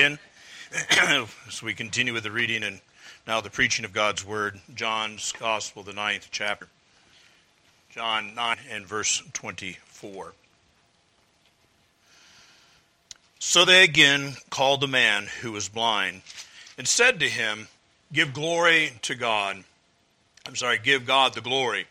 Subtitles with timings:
[0.00, 0.18] In
[1.46, 2.80] as we continue with the reading and
[3.26, 6.68] now the preaching of God's word, John's Gospel, the ninth chapter,
[7.90, 10.32] John 9 and verse 24.
[13.40, 16.22] So they again called the man who was blind
[16.78, 17.68] and said to him,
[18.10, 19.62] Give glory to God.
[20.46, 21.84] I'm sorry, give God the glory.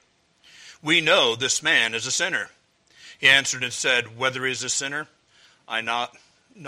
[0.81, 2.49] We know this man is a sinner.
[3.19, 5.07] He answered and said, Whether he is a sinner,
[5.67, 6.15] I not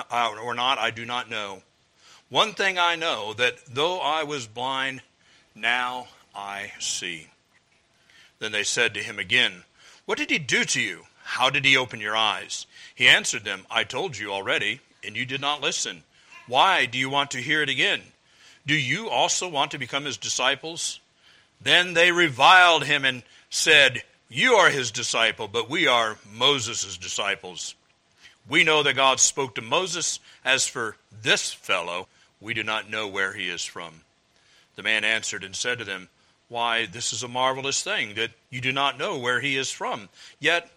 [0.09, 1.63] Uh, or not, I do not know.
[2.29, 5.01] One thing I know that though I was blind,
[5.53, 7.27] now I see.
[8.39, 9.63] Then they said to him again,
[10.05, 11.03] What did he do to you?
[11.23, 12.65] How did he open your eyes?
[12.95, 16.03] He answered them, I told you already, and you did not listen.
[16.47, 18.01] Why do you want to hear it again?
[18.65, 20.99] Do you also want to become his disciples?
[21.59, 27.75] Then they reviled him and said, You are his disciple, but we are Moses' disciples.
[28.51, 30.19] We know that God spoke to Moses.
[30.43, 32.09] As for this fellow,
[32.41, 34.01] we do not know where he is from.
[34.75, 36.09] The man answered and said to them,
[36.49, 40.09] Why, this is a marvelous thing that you do not know where he is from.
[40.37, 40.69] Yet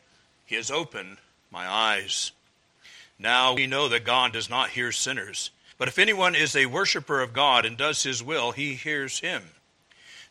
[0.47, 1.17] he has opened
[1.51, 2.31] my eyes.
[3.19, 5.51] Now we know that God does not hear sinners.
[5.77, 9.43] But if anyone is a worshiper of God and does his will, he hears him.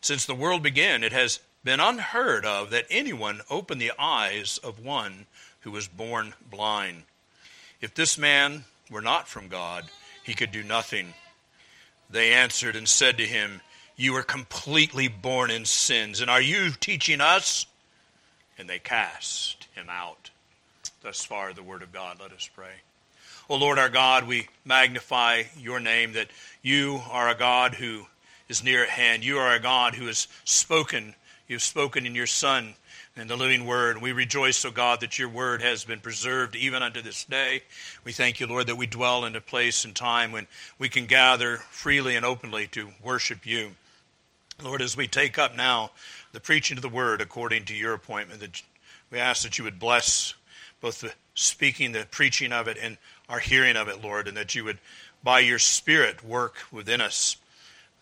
[0.00, 4.82] Since the world began, it has been unheard of that anyone opened the eyes of
[4.82, 5.26] one
[5.60, 7.02] who was born blind.
[7.84, 9.84] If this man were not from God,
[10.22, 11.12] he could do nothing.
[12.08, 13.60] They answered and said to him,
[13.94, 17.66] You are completely born in sins, and are you teaching us?
[18.56, 20.30] And they cast him out.
[21.02, 22.20] Thus far, the word of God.
[22.22, 22.72] Let us pray.
[23.50, 26.28] O Lord our God, we magnify your name that
[26.62, 28.06] you are a God who
[28.48, 29.22] is near at hand.
[29.22, 31.14] You are a God who has spoken.
[31.48, 32.76] You have spoken in your Son
[33.16, 34.00] and the living word.
[34.00, 37.62] We rejoice, O God, that your word has been preserved even unto this day.
[38.02, 40.46] We thank you, Lord, that we dwell in a place and time when
[40.78, 43.72] we can gather freely and openly to worship you.
[44.62, 45.92] Lord, as we take up now
[46.32, 48.62] the preaching of the word according to your appointment, that
[49.10, 50.34] we ask that you would bless
[50.80, 54.54] both the speaking, the preaching of it, and our hearing of it, Lord, and that
[54.54, 54.78] you would,
[55.22, 57.36] by your Spirit, work within us,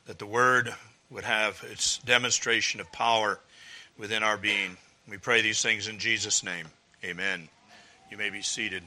[0.07, 0.75] that the word
[1.11, 3.39] would have its demonstration of power
[3.99, 4.77] within our being.
[5.09, 6.67] We pray these things in Jesus' name.
[7.05, 7.49] Amen.
[8.11, 8.83] You may be seated.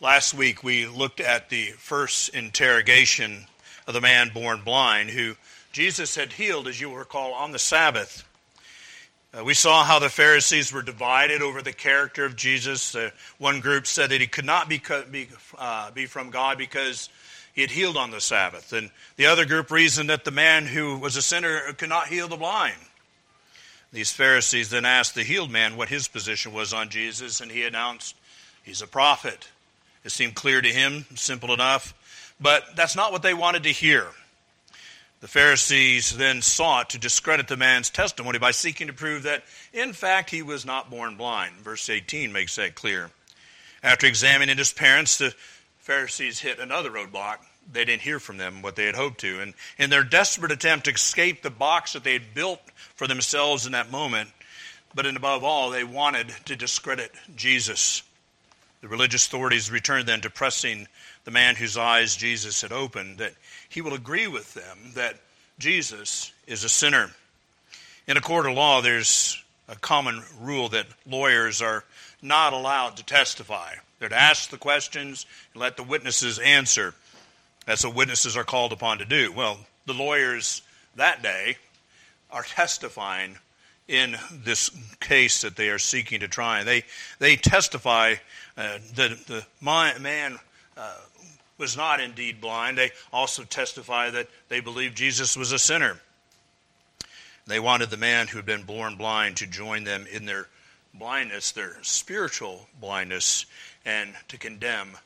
[0.00, 3.46] Last week we looked at the first interrogation
[3.86, 5.36] of the man born blind who
[5.72, 8.24] Jesus had healed, as you will recall, on the Sabbath.
[9.34, 12.94] Uh, we saw how the Pharisees were divided over the character of Jesus.
[12.94, 15.28] Uh, one group said that he could not be, be,
[15.58, 17.08] uh, be from God because
[17.52, 18.72] he had healed on the Sabbath.
[18.72, 22.28] And the other group reasoned that the man who was a sinner could not heal
[22.28, 22.76] the blind.
[23.92, 27.64] These Pharisees then asked the healed man what his position was on Jesus, and he
[27.64, 28.14] announced,
[28.62, 29.48] He's a prophet.
[30.04, 31.94] It seemed clear to him, simple enough,
[32.40, 34.06] but that's not what they wanted to hear.
[35.20, 39.94] The Pharisees then sought to discredit the man's testimony by seeking to prove that, in
[39.94, 41.56] fact, he was not born blind.
[41.56, 43.10] Verse 18 makes that clear.
[43.82, 45.34] After examining his parents, the
[45.78, 47.38] Pharisees hit another roadblock.
[47.72, 49.40] They didn't hear from them what they had hoped to.
[49.40, 52.60] And in their desperate attempt to escape the box that they had built
[52.94, 54.30] for themselves in that moment,
[54.94, 58.02] but above all, they wanted to discredit Jesus.
[58.82, 60.88] The religious authorities returned then to pressing
[61.24, 63.34] the man whose eyes Jesus had opened that
[63.76, 65.16] he will agree with them that
[65.58, 67.10] Jesus is a sinner.
[68.06, 71.84] In a court of law, there's a common rule that lawyers are
[72.22, 73.74] not allowed to testify.
[73.98, 76.94] They're to ask the questions and let the witnesses answer.
[77.66, 79.30] That's what witnesses are called upon to do.
[79.30, 80.62] Well, the lawyers
[80.94, 81.58] that day
[82.30, 83.36] are testifying
[83.88, 84.70] in this
[85.00, 86.64] case that they are seeking to try.
[86.64, 86.84] They,
[87.18, 88.14] they testify
[88.56, 90.38] uh, that the man
[90.78, 90.94] uh,
[91.58, 92.78] was not indeed blind.
[92.78, 96.00] They also testify that they believed Jesus was a sinner.
[97.46, 100.48] They wanted the man who had been born blind to join them in their
[100.92, 103.46] blindness, their spiritual blindness,
[103.84, 104.96] and to condemn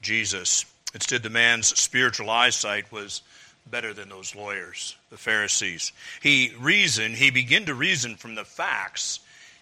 [0.00, 0.64] Jesus.
[0.94, 3.22] Instead, the man's spiritual eyesight was
[3.66, 5.92] better than those lawyers, the Pharisees.
[6.22, 9.20] He reasoned, he began to reason from the facts,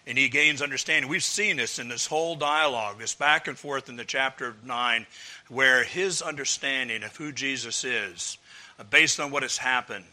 [0.09, 1.07] and he gains understanding.
[1.07, 5.05] We've seen this in this whole dialogue, this back and forth in the chapter 9,
[5.49, 8.39] where his understanding of who Jesus is,
[8.79, 10.05] uh, based on what has happened,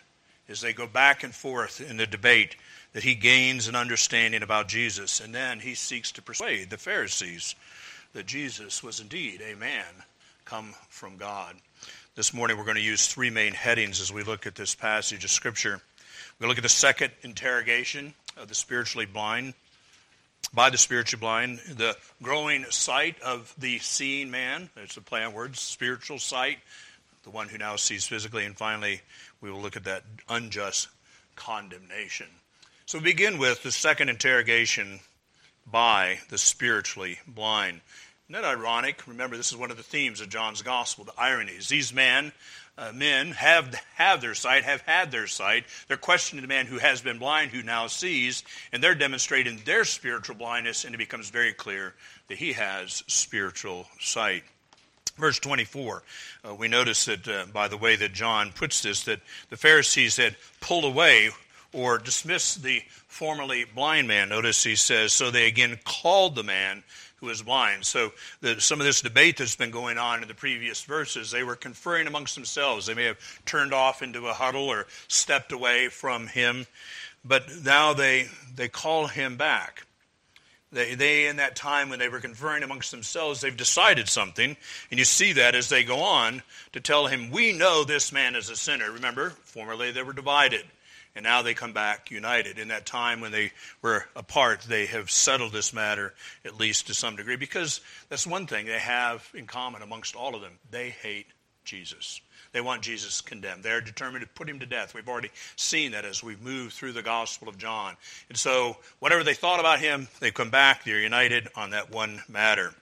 [0.50, 2.56] as they go back and forth in the debate,
[2.92, 7.54] that he gains an understanding about Jesus, and then he seeks to persuade the Pharisees
[8.12, 9.86] that Jesus was indeed a man
[10.44, 11.56] come from God.
[12.16, 15.24] This morning we're going to use three main headings as we look at this passage
[15.24, 15.80] of Scripture.
[16.38, 19.54] We're going to look at the second interrogation of the spiritually blind.
[20.52, 24.70] By the spiritually blind, the growing sight of the seeing man.
[24.74, 26.58] There's a play on words, spiritual sight,
[27.24, 28.44] the one who now sees physically.
[28.44, 29.02] And finally,
[29.40, 30.88] we will look at that unjust
[31.34, 32.26] condemnation.
[32.86, 35.00] So we begin with the second interrogation
[35.70, 37.80] by the spiritually blind.
[38.28, 39.06] Isn't that ironic?
[39.06, 41.68] Remember, this is one of the themes of John's gospel, the ironies.
[41.68, 42.32] These men,
[42.78, 45.64] uh, men have, have their sight, have had their sight.
[45.88, 48.42] They're questioning the man who has been blind, who now sees,
[48.72, 51.94] and they're demonstrating their spiritual blindness, and it becomes very clear
[52.28, 54.44] that he has spiritual sight.
[55.16, 56.02] Verse 24,
[56.44, 60.18] uh, we notice that uh, by the way that John puts this, that the Pharisees
[60.18, 61.30] had pulled away
[61.72, 64.28] or dismissed the formerly blind man.
[64.28, 66.82] Notice he says, so they again called the man
[67.16, 67.84] who is blind.
[67.84, 71.42] So the, some of this debate that's been going on in the previous verses, they
[71.42, 72.86] were conferring amongst themselves.
[72.86, 76.66] They may have turned off into a huddle or stepped away from him,
[77.24, 79.86] but now they they call him back.
[80.72, 84.56] They, they, in that time when they were conferring amongst themselves, they've decided something.
[84.90, 86.42] And you see that as they go on
[86.72, 88.90] to tell him, We know this man is a sinner.
[88.90, 90.64] Remember, formerly they were divided.
[91.16, 92.58] And now they come back united.
[92.58, 96.12] In that time when they were apart, they have settled this matter,
[96.44, 97.80] at least to some degree, because
[98.10, 100.52] that's one thing they have in common amongst all of them.
[100.70, 101.26] They hate
[101.64, 102.20] Jesus.
[102.52, 103.62] They want Jesus condemned.
[103.62, 104.94] They're determined to put him to death.
[104.94, 107.96] We've already seen that as we've moved through the Gospel of John.
[108.28, 110.84] And so, whatever they thought about him, they come back.
[110.84, 112.74] They're united on that one matter.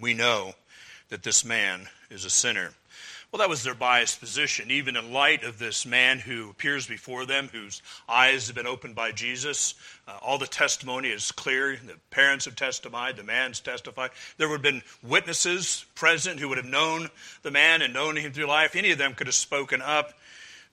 [0.00, 0.54] We know
[1.10, 2.72] that this man is a sinner.
[3.32, 7.24] Well, that was their biased position, even in light of this man who appears before
[7.24, 9.74] them, whose eyes have been opened by Jesus.
[10.06, 11.76] Uh, all the testimony is clear.
[11.76, 14.10] The parents have testified, the man's testified.
[14.36, 17.08] There would have been witnesses present who would have known
[17.40, 18.76] the man and known him through life.
[18.76, 20.12] Any of them could have spoken up.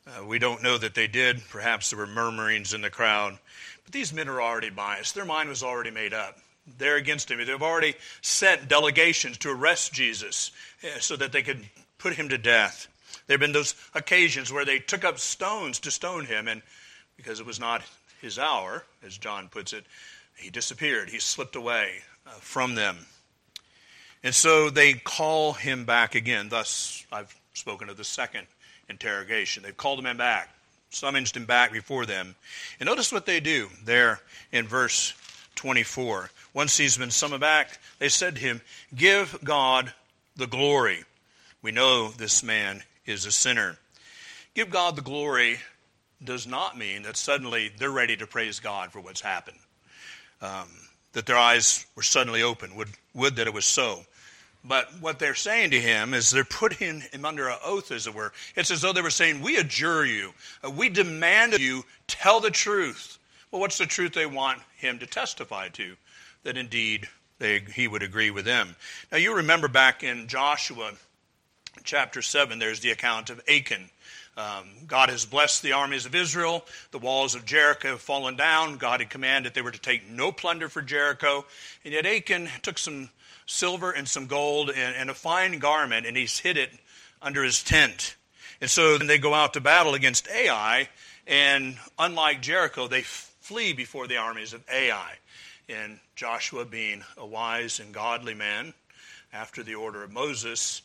[0.06, 1.42] Uh, we don't know that they did.
[1.48, 3.40] Perhaps there were murmurings in the crowd.
[3.86, 5.16] But these men are already biased.
[5.16, 6.38] Their mind was already made up.
[6.78, 7.38] They're against him.
[7.38, 10.52] They've already sent delegations to arrest Jesus
[10.84, 11.64] uh, so that they could
[12.00, 12.88] put him to death.
[13.28, 16.64] There have been those occasions where they took up stones to stone him, and
[17.16, 17.84] because it was not
[18.22, 19.86] his hour, as John puts it,
[20.36, 21.10] he disappeared.
[21.10, 22.98] He slipped away uh, from them.
[24.24, 26.50] And so they call him back again.
[26.50, 28.48] Thus, I've spoken of the second
[28.90, 29.64] interrogation.
[29.64, 30.50] They've called him back,
[30.90, 32.36] summoned him back before them.
[32.80, 34.20] And notice what they do there
[34.52, 35.14] in verse
[35.56, 36.30] 24.
[36.54, 38.62] Once he's been summoned back, they said to him,
[38.96, 39.94] Give God
[40.36, 41.04] the glory.
[41.62, 43.78] We know this man is a sinner.
[44.54, 45.58] Give God the glory
[46.24, 49.60] does not mean that suddenly they're ready to praise God for what's happened.
[50.42, 50.70] Um,
[51.14, 52.76] that their eyes were suddenly open.
[52.76, 54.06] Would, would that it was so.
[54.64, 58.14] But what they're saying to him is they're putting him under an oath, as it
[58.14, 58.34] were.
[58.56, 60.34] It's as though they were saying, We adjure you.
[60.64, 63.18] Uh, we demand of you, tell the truth.
[63.52, 65.96] Well, what's the truth they want him to testify to?
[66.44, 67.08] That indeed
[67.40, 68.76] they, he would agree with them.
[69.12, 70.92] Now, you remember back in Joshua
[71.84, 73.90] chapter 7, there's the account of Achan.
[74.38, 76.66] Um, God has blessed the armies of Israel.
[76.92, 78.78] The walls of Jericho have fallen down.
[78.78, 81.46] God had commanded they were to take no plunder for Jericho.
[81.84, 83.10] And yet Achan took some
[83.46, 86.72] silver and some gold and, and a fine garment, and he's hid it
[87.22, 88.16] under his tent.
[88.62, 90.90] And so then they go out to battle against Ai,
[91.28, 95.18] and unlike Jericho, they flee before the armies of Ai.
[95.68, 98.74] And Joshua, being a wise and godly man,
[99.32, 100.82] after the order of Moses,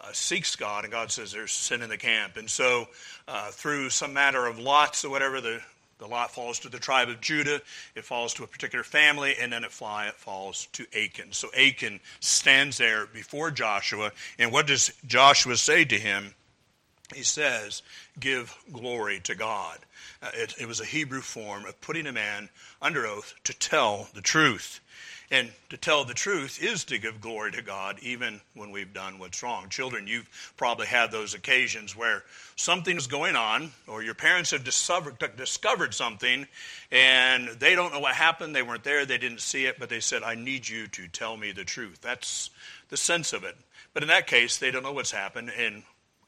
[0.00, 2.36] uh, seeks God, and God says there's sin in the camp.
[2.36, 2.88] And so,
[3.28, 5.60] uh, through some matter of lots or whatever, the,
[5.98, 7.60] the lot falls to the tribe of Judah,
[7.94, 11.32] it falls to a particular family, and then it, fly, it falls to Achan.
[11.32, 16.34] So Achan stands there before Joshua, and what does Joshua say to him?
[17.14, 17.82] He says,
[18.18, 19.78] Give glory to God.
[20.22, 22.48] Uh, it, it was a Hebrew form of putting a man
[22.80, 24.80] under oath to tell the truth.
[25.30, 29.18] And to tell the truth is to give glory to God, even when we've done
[29.18, 29.68] what's wrong.
[29.68, 32.22] Children, you've probably had those occasions where
[32.56, 36.46] something's going on, or your parents have discovered, something,
[36.92, 38.54] and they don't know what happened.
[38.54, 41.36] They weren't there, they didn't see it, but they said, I need you to tell
[41.36, 42.00] me the truth.
[42.02, 42.50] That's
[42.90, 43.56] the sense of it.
[43.94, 45.82] But in that case, they don't know what's happened, and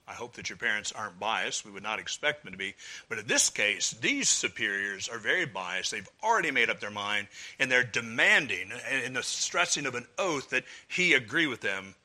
[0.09, 1.65] I hope that your parents aren't biased.
[1.65, 2.75] We would not expect them to be.
[3.09, 5.91] But in this case, these superiors are very biased.
[5.91, 7.27] They've already made up their mind,
[7.59, 8.71] and they're demanding,
[9.05, 11.97] in the stressing of an oath, that he agree with them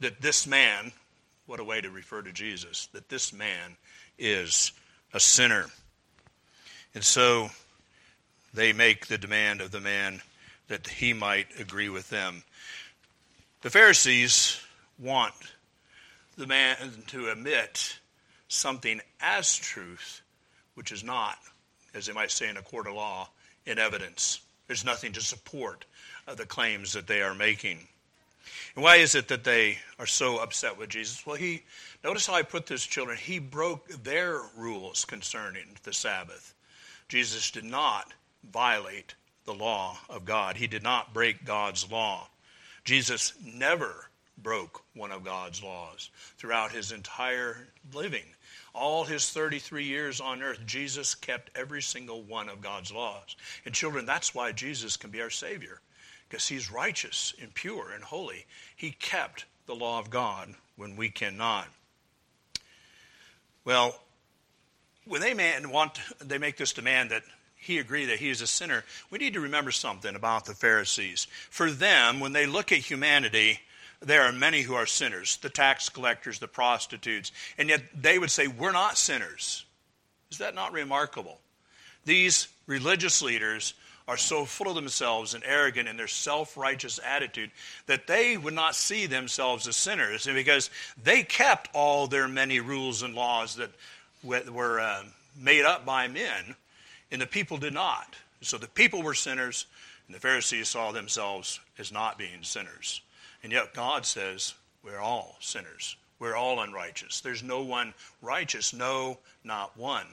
[0.00, 0.92] that this man,
[1.46, 3.76] what a way to refer to Jesus, that this man
[4.18, 4.72] is
[5.12, 5.66] a sinner.
[6.94, 7.50] And so
[8.54, 10.22] they make the demand of the man
[10.68, 12.42] that he might agree with them.
[13.60, 14.58] The Pharisees
[14.98, 15.34] want
[16.40, 16.76] the man
[17.08, 17.98] to admit
[18.48, 20.22] something as truth,
[20.74, 21.36] which is not,
[21.94, 23.28] as they might say in a court of law,
[23.66, 24.40] in evidence.
[24.66, 25.84] There's nothing to support
[26.26, 27.86] uh, the claims that they are making.
[28.74, 31.26] And why is it that they are so upset with Jesus?
[31.26, 31.62] Well, he,
[32.02, 33.18] notice how I put this, children.
[33.18, 36.54] He broke their rules concerning the Sabbath.
[37.08, 38.14] Jesus did not
[38.50, 42.28] violate the law of God, he did not break God's law.
[42.84, 44.09] Jesus never
[44.42, 48.24] broke one of God's laws throughout his entire living.
[48.74, 53.36] All his 33 years on earth, Jesus kept every single one of God's laws.
[53.64, 55.80] And children, that's why Jesus can be our Savior
[56.28, 58.46] because he's righteous and pure and holy.
[58.76, 61.66] He kept the law of God when we cannot.
[63.64, 64.00] Well,
[65.04, 65.34] when they
[65.66, 67.22] want they make this demand that
[67.56, 71.26] he agree that he is a sinner, we need to remember something about the Pharisees.
[71.50, 73.60] For them, when they look at humanity,
[74.00, 78.30] there are many who are sinners the tax collectors, the prostitutes, and yet they would
[78.30, 79.64] say, We're not sinners.
[80.30, 81.38] Is that not remarkable?
[82.04, 83.74] These religious leaders
[84.08, 87.50] are so full of themselves and arrogant in their self righteous attitude
[87.86, 90.70] that they would not see themselves as sinners because
[91.02, 93.70] they kept all their many rules and laws that
[94.24, 95.02] were uh,
[95.38, 96.56] made up by men,
[97.10, 98.16] and the people did not.
[98.40, 99.66] So the people were sinners,
[100.06, 103.02] and the Pharisees saw themselves as not being sinners.
[103.42, 105.96] And yet God says, We're all sinners.
[106.18, 107.20] We're all unrighteous.
[107.20, 110.06] There's no one righteous, no, not one.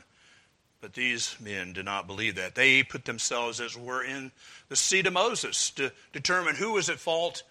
[0.80, 2.56] But these men did not believe that.
[2.56, 4.32] They put themselves, as were, in
[4.70, 7.44] the seat of Moses to determine who was at fault,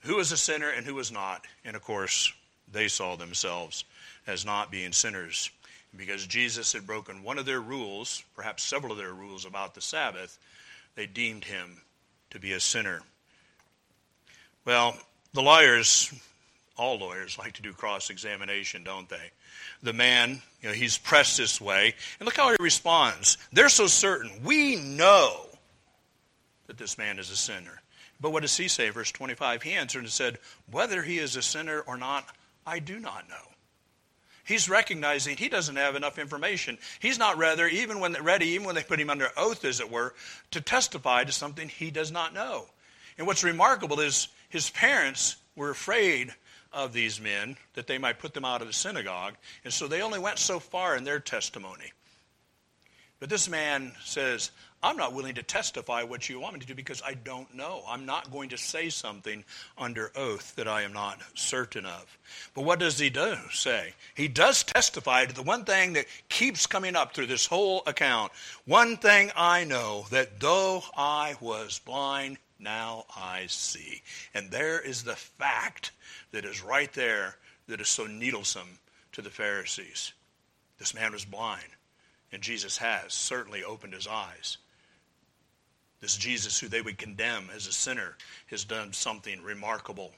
[0.00, 1.46] who was a sinner, and who was not.
[1.64, 2.32] And of course,
[2.70, 3.84] they saw themselves
[4.26, 5.50] as not being sinners.
[5.96, 9.80] Because Jesus had broken one of their rules, perhaps several of their rules about the
[9.80, 10.38] Sabbath,
[10.94, 11.80] they deemed him
[12.30, 13.02] to be a sinner.
[14.64, 14.96] Well,
[15.32, 16.12] the lawyers,
[16.76, 19.30] all lawyers, like to do cross examination, don't they?
[19.82, 21.94] the man, you know, he's pressed this way.
[22.18, 23.38] And look how he responds.
[23.52, 24.30] They're so certain.
[24.44, 25.46] We know
[26.66, 27.80] that this man is a sinner.
[28.20, 28.90] But what does he say?
[28.90, 30.38] Verse 25 He answered and said,
[30.70, 32.26] Whether he is a sinner or not,
[32.66, 33.34] I do not know.
[34.44, 36.76] He's recognizing he doesn't have enough information.
[36.98, 39.90] He's not rather even when ready, even when they put him under oath, as it
[39.90, 40.12] were,
[40.50, 42.66] to testify to something he does not know.
[43.16, 46.34] And what's remarkable is his parents were afraid
[46.72, 49.34] of these men that they might put them out of the synagogue.
[49.64, 51.92] And so they only went so far in their testimony.
[53.18, 54.50] But this man says,
[54.82, 57.82] I'm not willing to testify what you want me to do because I don't know.
[57.86, 59.44] I'm not going to say something
[59.76, 62.18] under oath that I am not certain of.
[62.54, 63.92] But what does he do say?
[64.14, 68.32] He does testify to the one thing that keeps coming up through this whole account.
[68.64, 74.02] One thing I know that though I was blind, now I see.
[74.34, 75.92] And there is the fact
[76.32, 77.36] that is right there
[77.68, 78.78] that is so needlesome
[79.12, 80.12] to the Pharisees.
[80.78, 81.68] This man was blind,
[82.32, 84.58] and Jesus has certainly opened his eyes.
[86.00, 90.12] This Jesus, who they would condemn as a sinner, has done something remarkable,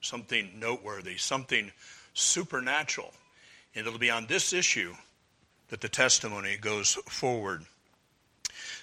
[0.00, 1.72] something noteworthy, something
[2.12, 3.12] supernatural.
[3.74, 4.94] And it'll be on this issue
[5.68, 7.64] that the testimony goes forward.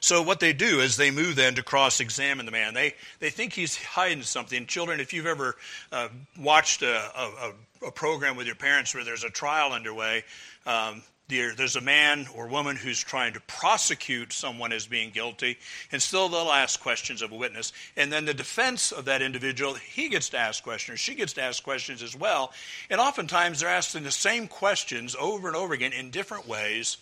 [0.01, 2.73] So what they do is they move then to cross-examine the man.
[2.73, 4.65] They they think he's hiding something.
[4.65, 5.55] Children, if you've ever
[5.91, 7.53] uh, watched a, a,
[7.85, 10.23] a, program with your parents where there's a trial underway,
[10.65, 15.57] um, there's a man or woman who's trying to prosecute someone as being guilty,
[15.91, 17.71] and still they'll ask questions of a witness.
[17.95, 21.41] And then the defense of that individual, he gets to ask questions, she gets to
[21.41, 22.51] ask questions as well.
[22.89, 26.97] And oftentimes they're asking the same questions over and over again in different ways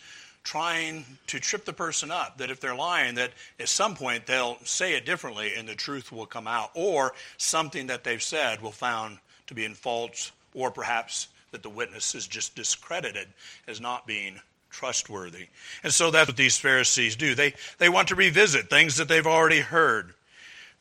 [0.50, 3.30] trying to trip the person up that if they're lying that
[3.60, 7.86] at some point they'll say it differently and the truth will come out or something
[7.86, 12.26] that they've said will found to be in false or perhaps that the witness is
[12.26, 13.28] just discredited
[13.68, 14.40] as not being
[14.72, 15.46] trustworthy.
[15.84, 17.36] And so that's what these pharisees do.
[17.36, 20.16] They they want to revisit things that they've already heard.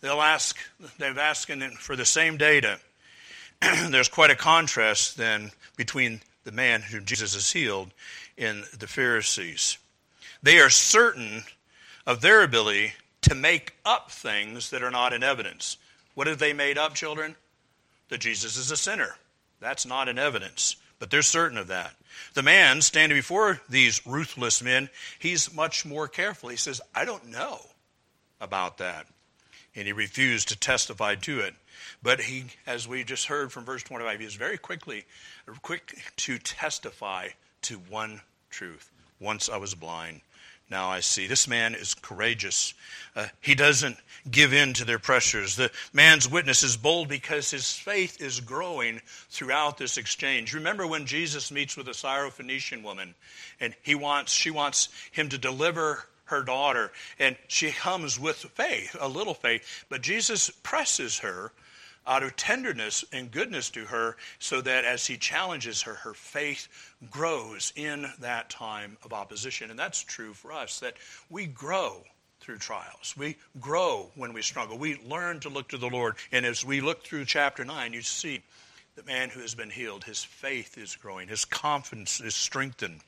[0.01, 0.57] They'll ask
[0.97, 2.81] they've asked for the same data.
[3.61, 7.90] There's quite a contrast then between the man whom jesus has healed
[8.38, 9.76] in the Pharisees.
[10.43, 11.43] They are certain
[12.07, 15.76] of their ability to make up things that are not in evidence.
[16.14, 17.37] What have they made up, children?
[18.09, 19.17] That Jesus is a sinner.
[19.61, 21.93] That's not in evidence, but they're certain of that.
[22.33, 24.88] The man standing before these ruthless men,
[25.19, 26.49] he's much more careful.
[26.49, 27.61] He says, I don't know
[28.40, 29.05] about that.
[29.76, 31.55] And he refused to testify to it.
[32.02, 35.04] But he, as we just heard from verse 25, he is very quickly
[35.62, 37.28] quick to testify
[37.62, 38.20] to one
[38.50, 38.90] truth.
[39.20, 40.20] Once I was blind,
[40.70, 41.26] now I see.
[41.26, 42.75] This man is courageous.
[43.16, 43.97] Uh, he doesn't
[44.30, 45.56] give in to their pressures.
[45.56, 50.52] The man's witness is bold because his faith is growing throughout this exchange.
[50.52, 53.14] Remember when Jesus meets with a Syrophoenician woman
[53.61, 58.94] and he wants, she wants him to deliver her daughter, and she comes with faith,
[59.00, 61.52] a little faith, but Jesus presses her
[62.09, 66.69] out of tenderness and goodness to her so that as he challenges her, her faith
[67.11, 69.71] grows in that time of opposition.
[69.71, 70.95] And that's true for us, that
[71.31, 72.03] we grow
[72.41, 73.15] through trials.
[73.17, 74.79] We grow when we struggle.
[74.79, 76.17] We learn to look to the Lord.
[76.33, 78.43] And as we look through chapter 9, you see
[78.97, 83.00] the man who has been healed, his faith is growing, his confidence is strengthened.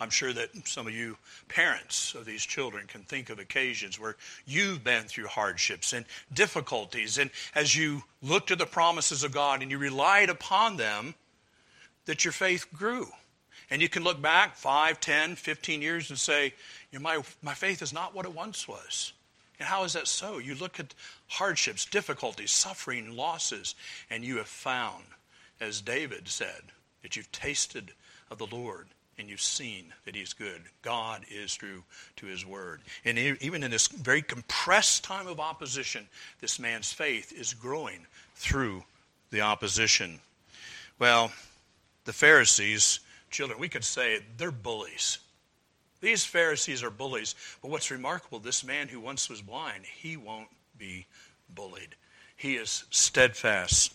[0.00, 1.16] I'm sure that some of you
[1.48, 7.18] parents of these children can think of occasions where you've been through hardships and difficulties.
[7.18, 11.14] And as you looked at the promises of God and you relied upon them,
[12.06, 13.08] that your faith grew.
[13.70, 16.54] And you can look back 5, 10, 15 years and say,
[16.90, 19.12] you know, my, my faith is not what it once was.
[19.58, 20.38] And how is that so?
[20.38, 20.94] You look at
[21.26, 23.74] hardships, difficulties, suffering, losses,
[24.08, 25.04] and you have found,
[25.60, 26.62] as David said,
[27.02, 27.90] that you've tasted
[28.30, 28.86] of the Lord
[29.18, 30.62] and you've seen that he's good.
[30.82, 31.82] God is true
[32.16, 32.80] to his word.
[33.04, 36.08] And even in this very compressed time of opposition,
[36.40, 38.06] this man's faith is growing
[38.36, 38.84] through
[39.30, 40.20] the opposition.
[40.98, 41.32] Well,
[42.04, 45.18] the Pharisees, children, we could say they're bullies.
[46.00, 47.34] These Pharisees are bullies.
[47.60, 50.48] But what's remarkable, this man who once was blind, he won't
[50.78, 51.06] be
[51.54, 51.96] bullied.
[52.36, 53.94] He is steadfast.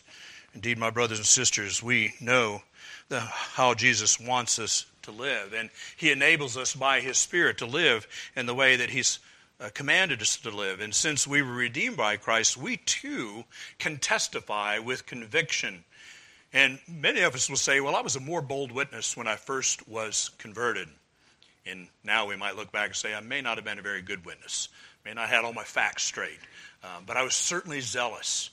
[0.53, 2.61] Indeed, my brothers and sisters, we know
[3.07, 5.53] the, how Jesus wants us to live.
[5.53, 9.19] And He enables us by His Spirit to live in the way that He's
[9.59, 10.81] uh, commanded us to live.
[10.81, 13.45] And since we were redeemed by Christ, we too
[13.79, 15.83] can testify with conviction.
[16.51, 19.35] And many of us will say, Well, I was a more bold witness when I
[19.35, 20.87] first was converted.
[21.65, 24.01] And now we might look back and say, I may not have been a very
[24.01, 24.67] good witness,
[25.05, 26.39] may not have had all my facts straight,
[26.83, 28.49] um, but I was certainly zealous.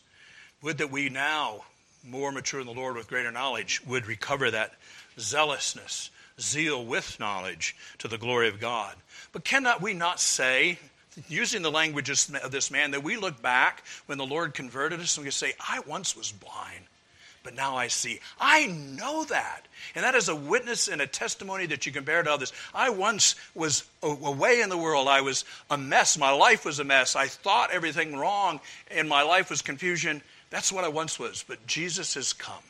[0.63, 1.65] Would that we now,
[2.05, 4.75] more mature in the Lord with greater knowledge, would recover that
[5.19, 8.95] zealousness zeal with knowledge to the glory of God.
[9.33, 10.79] But cannot we not say,
[11.29, 15.17] using the language of this man, that we look back when the Lord converted us
[15.17, 16.85] and we say, I once was blind,
[17.43, 18.21] but now I see.
[18.39, 19.63] I know that.
[19.95, 22.53] And that is a witness and a testimony that you can bear to others.
[22.75, 25.09] I once was away in the world.
[25.09, 26.19] I was a mess.
[26.19, 27.17] My life was a mess.
[27.17, 30.23] I thought everything wrong, and my life was confusion.
[30.51, 31.45] That's what I once was.
[31.47, 32.63] But Jesus has come,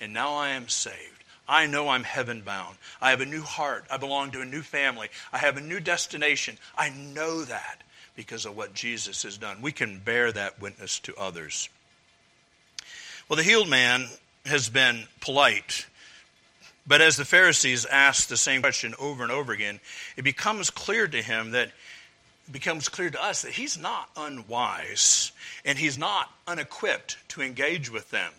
[0.00, 1.13] and now I am saved.
[1.48, 2.76] I know I'm heaven bound.
[3.00, 3.84] I have a new heart.
[3.90, 5.08] I belong to a new family.
[5.32, 6.58] I have a new destination.
[6.76, 7.82] I know that
[8.16, 9.60] because of what Jesus has done.
[9.60, 11.68] We can bear that witness to others.
[13.28, 14.06] Well, the healed man
[14.46, 15.86] has been polite.
[16.86, 19.80] But as the Pharisees ask the same question over and over again,
[20.16, 21.68] it becomes clear to him that
[22.46, 25.32] it becomes clear to us that he's not unwise
[25.64, 28.32] and he's not unequipped to engage with them.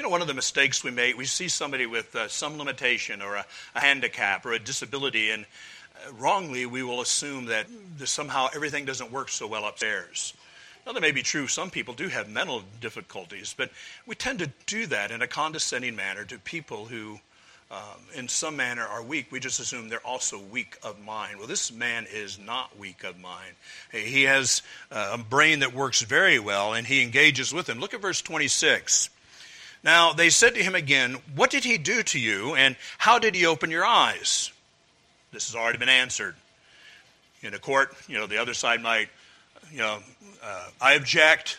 [0.00, 3.20] You know, one of the mistakes we make, we see somebody with uh, some limitation
[3.20, 7.66] or a, a, handicap or a disability, and uh, wrongly we will assume that
[8.06, 10.32] somehow everything doesn't work so well upstairs.
[10.86, 11.46] Now, that may be true.
[11.48, 13.72] Some people do have mental difficulties, but
[14.06, 17.20] we tend to do that in a condescending manner to people who,
[17.70, 19.30] um, in some manner, are weak.
[19.30, 21.36] We just assume they're also weak of mind.
[21.36, 23.54] Well, this man is not weak of mind.
[23.92, 27.80] He has uh, a brain that works very well, and he engages with him.
[27.80, 29.10] Look at verse 26.
[29.82, 33.34] Now they said to him again, What did he do to you, and how did
[33.34, 34.52] he open your eyes?
[35.32, 36.34] This has already been answered.
[37.42, 39.08] In a court, you know, the other side might,
[39.72, 40.00] you know,
[40.42, 41.58] uh, I object.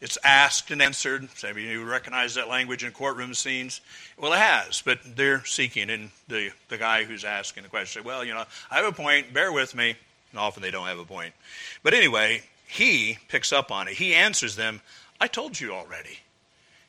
[0.00, 1.28] It's asked and answered.
[1.34, 3.80] Some of you recognize that language in courtroom scenes.
[4.16, 8.24] Well, it has, but they're seeking, and the, the guy who's asking the question, well,
[8.24, 9.96] you know, I have a point, bear with me.
[10.30, 11.34] And often they don't have a point.
[11.82, 13.94] But anyway, he picks up on it.
[13.94, 14.80] He answers them,
[15.20, 16.20] I told you already.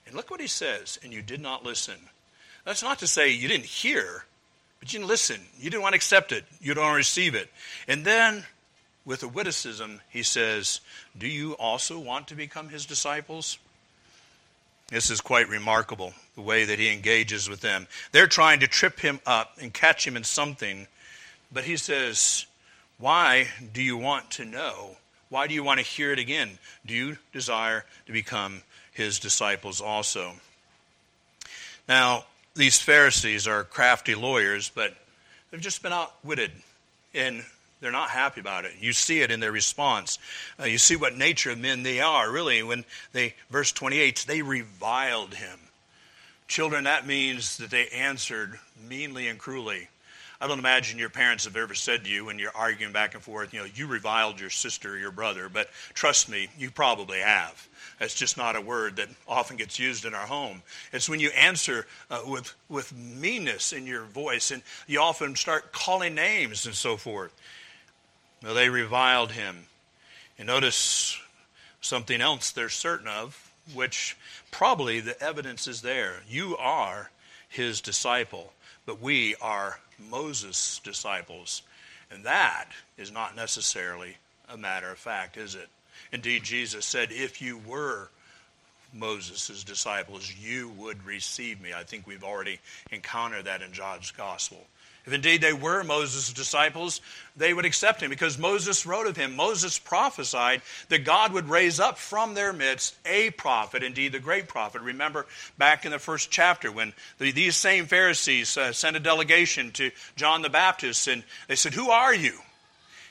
[0.09, 1.93] And look what he says, and you did not listen.
[2.65, 4.25] That's not to say you didn't hear,
[4.79, 5.39] but you didn't listen.
[5.59, 6.45] You didn't want to accept it.
[6.59, 7.47] You don't want to receive it.
[7.87, 8.43] And then,
[9.05, 10.81] with a witticism, he says,
[11.15, 13.59] Do you also want to become his disciples?
[14.87, 17.85] This is quite remarkable, the way that he engages with them.
[18.11, 20.87] They're trying to trip him up and catch him in something,
[21.51, 22.47] but he says,
[22.97, 24.97] Why do you want to know?
[25.29, 26.57] Why do you want to hear it again?
[26.87, 28.63] Do you desire to become
[28.99, 30.33] his disciples also.
[31.87, 34.93] Now, these Pharisees are crafty lawyers, but
[35.49, 36.51] they've just been outwitted
[37.13, 37.43] and
[37.81, 38.73] they're not happy about it.
[38.79, 40.19] You see it in their response.
[40.59, 42.83] Uh, you see what nature of men they are, really, when
[43.13, 45.57] they, verse 28, they reviled him.
[46.47, 49.87] Children, that means that they answered meanly and cruelly.
[50.41, 53.21] I don't imagine your parents have ever said to you when you're arguing back and
[53.21, 57.19] forth, you know, you reviled your sister or your brother, but trust me, you probably
[57.19, 57.67] have.
[57.99, 60.63] That's just not a word that often gets used in our home.
[60.93, 65.73] It's when you answer uh, with, with meanness in your voice and you often start
[65.73, 67.33] calling names and so forth.
[68.41, 69.65] Well, they reviled him.
[70.37, 71.19] And notice
[71.81, 74.15] something else they're certain of, which
[74.51, 76.21] probably the evidence is there.
[76.29, 77.11] You are
[77.49, 78.53] his disciple,
[78.89, 79.77] but we are
[80.09, 81.61] Moses' disciples.
[82.09, 84.17] And that is not necessarily
[84.51, 85.67] a matter of fact, is it?
[86.11, 88.09] Indeed, Jesus said, If you were
[88.91, 91.71] Moses' disciples, you would receive me.
[91.71, 92.57] I think we've already
[92.91, 94.65] encountered that in John's gospel.
[95.05, 97.01] If indeed they were Moses' disciples,
[97.35, 99.35] they would accept him because Moses wrote of him.
[99.35, 104.47] Moses prophesied that God would raise up from their midst a prophet, indeed the great
[104.47, 104.81] prophet.
[104.81, 105.25] Remember
[105.57, 109.91] back in the first chapter when the, these same Pharisees uh, sent a delegation to
[110.15, 112.33] John the Baptist and they said, Who are you?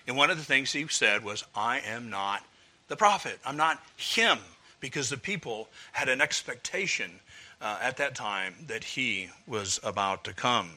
[0.07, 2.43] And one of the things he said was, I am not
[2.89, 3.39] the prophet.
[3.45, 4.39] I'm not him
[4.81, 7.21] because the people had an expectation
[7.61, 10.71] uh, at that time that he was about to come.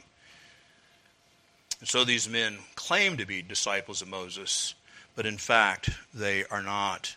[1.82, 4.76] And so these men claim to be disciples of Moses,
[5.15, 7.15] but in fact, they are not.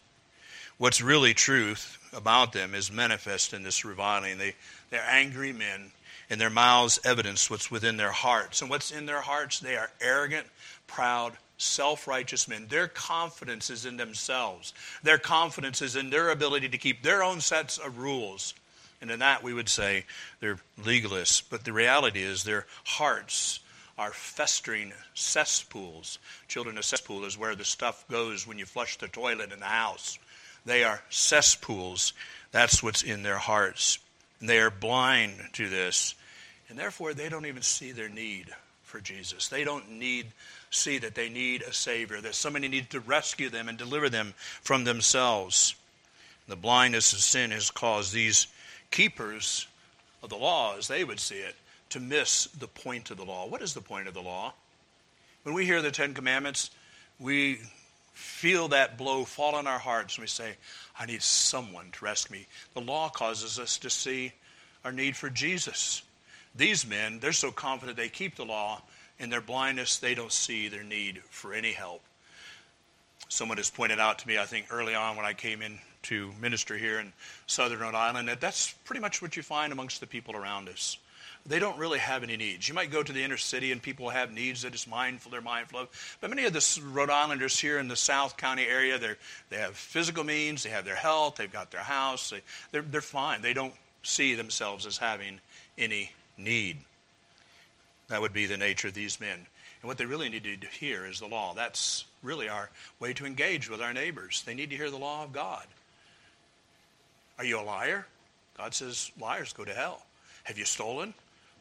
[0.79, 4.38] What's really truth about them is manifest in this reviling.
[4.38, 4.55] They,
[4.90, 5.92] they're angry men,
[6.31, 8.62] and their mouths evidence what's within their hearts.
[8.62, 9.61] And what's in their hearts?
[9.61, 10.46] They are arrogant,
[10.87, 12.66] proud, self righteous men.
[12.68, 14.72] Their confidence is in themselves,
[15.03, 18.55] their confidence is in their ability to keep their own sets of rules.
[19.03, 20.07] And in that, we would say
[20.40, 21.42] they're legalists.
[21.48, 23.61] But the reality is their hearts
[23.96, 26.18] are festering cesspools.
[26.48, 29.66] Children, a cesspool is where the stuff goes when you flush the toilet in the
[29.66, 30.18] house.
[30.64, 32.12] They are cesspools.
[32.50, 33.98] That's what's in their hearts.
[34.40, 36.14] And they are blind to this.
[36.68, 38.46] And therefore, they don't even see their need
[38.83, 39.48] for Jesus.
[39.48, 40.26] They don't need
[40.74, 44.35] see that they need a Savior, that somebody needs to rescue them and deliver them
[44.62, 45.74] from themselves.
[46.48, 48.48] The blindness of sin has caused these
[48.90, 49.66] keepers
[50.22, 51.54] of the law, as they would see it,
[51.90, 53.47] to miss the point of the law.
[53.47, 54.55] What is the point of the law?
[55.42, 56.70] When we hear the Ten Commandments,
[57.20, 57.61] we
[58.14, 60.55] feel that blow fall on our hearts and we say,
[60.99, 62.47] I need someone to rescue me.
[62.75, 64.33] The law causes us to see
[64.85, 66.03] our need for Jesus.
[66.55, 68.83] These men, they're so confident they keep the law.
[69.18, 72.03] In their blindness, they don't see their need for any help.
[73.29, 76.33] Someone has pointed out to me, I think early on when I came in to
[76.40, 77.12] minister here in
[77.47, 80.99] southern Rhode Island, that that's pretty much what you find amongst the people around us
[81.46, 82.68] they don't really have any needs.
[82.68, 85.42] You might go to the inner city and people have needs that is mindful, they're
[85.42, 86.16] mindful of.
[86.20, 89.14] But many of the Rhode Islanders here in the South County area, they
[89.50, 92.40] they have physical means, they have their health, they've got their house, they,
[92.72, 93.42] they're, they're fine.
[93.42, 95.40] They don't see themselves as having
[95.76, 96.78] any need.
[98.09, 99.46] That would be the nature of these men.
[99.83, 101.52] And what they really need to hear is the law.
[101.54, 104.42] That's really our way to engage with our neighbors.
[104.46, 105.66] They need to hear the law of God.
[107.38, 108.07] Are you a liar?
[108.57, 110.07] God says liars go to hell.
[110.44, 111.12] Have you stolen?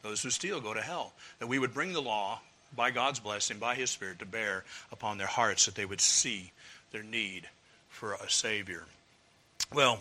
[0.04, 1.14] Those who steal go to hell.
[1.38, 2.40] That we would bring the law
[2.76, 6.52] by God's blessing, by His Spirit, to bear upon their hearts, that they would see
[6.92, 7.48] their need
[7.88, 8.84] for a Savior.
[9.72, 10.00] Well,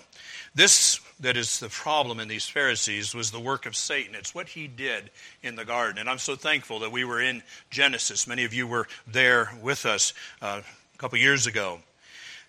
[0.54, 4.14] this that is the problem in these Pharisees was the work of Satan.
[4.14, 5.10] It's what he did
[5.42, 6.00] in the garden.
[6.00, 8.28] And I'm so thankful that we were in Genesis.
[8.28, 10.62] Many of you were there with us uh,
[10.94, 11.80] a couple years ago.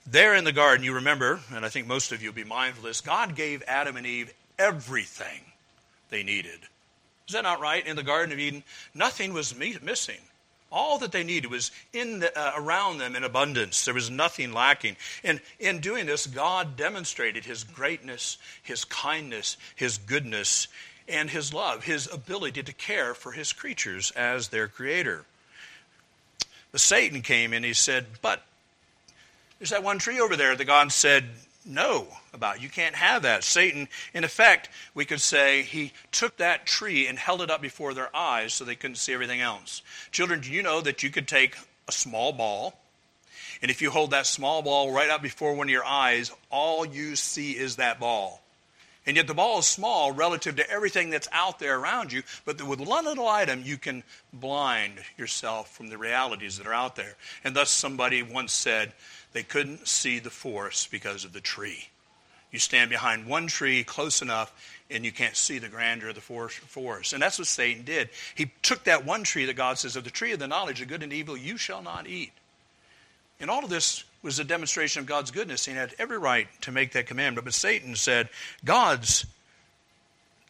[0.08, 2.80] There in the garden, you remember, and I think most of you will be mindful
[2.80, 5.40] of this, God gave Adam and Eve everything
[6.10, 6.58] they needed.
[7.28, 7.87] Is that not right?
[7.87, 8.62] In the Garden of Eden,
[8.94, 10.20] nothing was missing.
[10.70, 13.84] All that they needed was in the, uh, around them in abundance.
[13.84, 14.96] There was nothing lacking.
[15.22, 20.66] And in doing this, God demonstrated His greatness, His kindness, His goodness,
[21.08, 25.24] and His love, His ability to care for His creatures as their Creator.
[26.72, 28.42] The Satan came and he said, But
[29.60, 31.26] there's that one tree over there that God said,
[31.64, 32.61] know about.
[32.61, 33.44] You can't have that.
[33.44, 37.94] Satan, in effect, we could say he took that tree and held it up before
[37.94, 39.83] their eyes so they couldn't see everything else.
[40.11, 41.57] Children, do you know that you could take
[41.88, 42.79] a small ball,
[43.62, 46.85] and if you hold that small ball right up before one of your eyes, all
[46.85, 48.40] you see is that ball.
[49.07, 52.62] And yet the ball is small relative to everything that's out there around you, but
[52.62, 57.14] with one little item, you can blind yourself from the realities that are out there.
[57.42, 58.94] And thus, somebody once said,
[59.34, 61.88] they couldn't see the forest because of the tree.
[62.52, 64.54] You stand behind one tree close enough,
[64.88, 67.12] and you can't see the grandeur of the forest.
[67.12, 68.10] And that's what Satan did.
[68.36, 70.86] He took that one tree that God says, Of the tree of the knowledge of
[70.86, 72.30] good and evil, you shall not eat.
[73.40, 75.66] And all of this was a demonstration of God's goodness.
[75.66, 77.44] He had every right to make that commandment.
[77.44, 78.28] But Satan said,
[78.64, 79.26] God's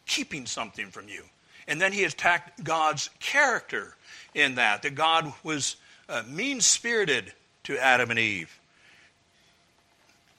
[0.05, 1.23] keeping something from you.
[1.67, 3.95] And then he attacked God's character
[4.35, 5.75] in that, that God was
[6.07, 8.59] uh, mean spirited to Adam and Eve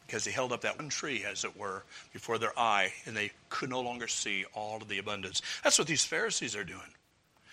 [0.06, 3.30] because he held up that one tree, as it were, before their eye, and they
[3.48, 5.42] could no longer see all of the abundance.
[5.64, 6.80] That's what these Pharisees are doing.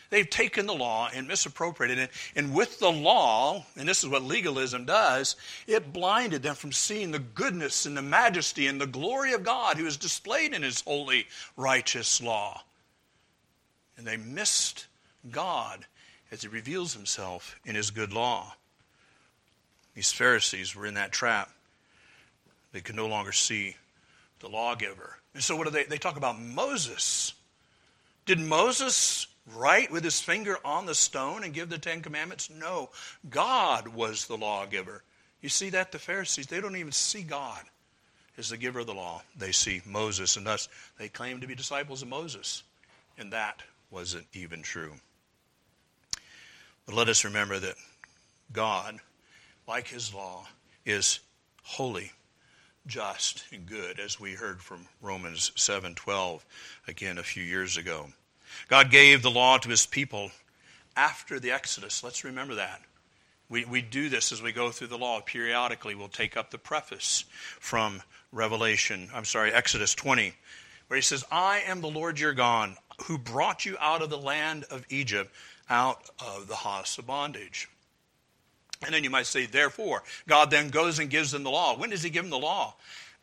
[0.10, 2.12] they've taken the law and misappropriated it.
[2.36, 5.36] And with the law, and this is what legalism does,
[5.66, 9.78] it blinded them from seeing the goodness and the majesty and the glory of God
[9.78, 11.26] who is displayed in his holy,
[11.58, 12.62] righteous law.
[13.98, 14.86] And they missed
[15.32, 15.86] God
[16.32, 18.54] as he reveals himself in his good law.
[19.96, 21.50] These Pharisees were in that trap.
[22.74, 23.78] They could no longer see
[24.40, 25.18] the lawgiver.
[25.34, 25.86] And so, what do they?
[25.86, 27.34] They talk about Moses.
[28.26, 32.50] Did Moses write with his finger on the stone and give the Ten Commandments?
[32.50, 32.90] No.
[33.30, 35.04] God was the lawgiver.
[35.42, 35.92] You see that?
[35.92, 37.64] The Pharisees, they don't even see God
[38.38, 39.22] as the giver of the law.
[39.38, 42.64] They see Moses, and thus they claim to be disciples of Moses.
[43.18, 44.94] And that wasn't even true.
[46.86, 47.76] But let us remember that
[48.52, 49.00] God,
[49.68, 50.48] like his law,
[50.86, 51.20] is
[51.64, 52.12] holy,
[52.88, 56.46] just, and good, as we heard from Romans 7:12
[56.88, 58.12] again a few years ago.
[58.68, 60.32] God gave the law to his people
[60.96, 62.04] after the Exodus.
[62.04, 62.82] Let's remember that.
[63.50, 65.22] We, we do this as we go through the law.
[65.22, 67.26] Periodically, we'll take up the preface
[67.60, 70.34] from Revelation, I'm sorry, Exodus 20,
[70.88, 74.18] where he says, I am the Lord your God, who brought you out of the
[74.18, 75.34] land of Egypt
[75.70, 77.70] out of the house of bondage.
[78.86, 81.78] And then you might say, therefore, God then goes and gives them the law.
[81.78, 82.76] When does He give them the law?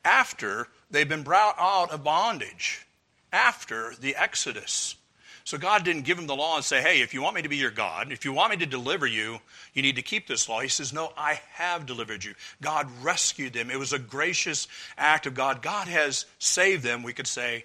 [0.05, 2.87] After they've been brought out of bondage,
[3.33, 4.97] after the Exodus.
[5.45, 7.49] So God didn't give them the law and say, hey, if you want me to
[7.49, 9.39] be your God, if you want me to deliver you,
[9.75, 10.61] you need to keep this law.
[10.61, 12.35] He says, no, I have delivered you.
[12.61, 13.71] God rescued them.
[13.71, 15.63] It was a gracious act of God.
[15.63, 17.65] God has saved them, we could say,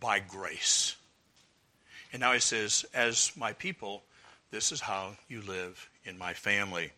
[0.00, 0.96] by grace.
[2.12, 4.02] And now He says, as my people,
[4.50, 6.90] this is how you live in my family.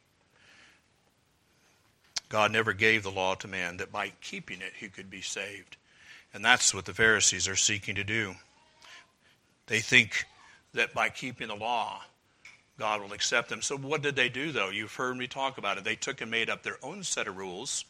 [2.29, 5.77] God never gave the law to man that by keeping it he could be saved.
[6.35, 8.35] And that's what the Pharisees are seeking to do.
[9.67, 10.25] They think
[10.75, 12.03] that by keeping the law,
[12.79, 13.63] God will accept them.
[13.63, 14.69] So, what did they do, though?
[14.69, 15.85] You've heard me talk about it.
[15.85, 17.85] They took and made up their own set of rules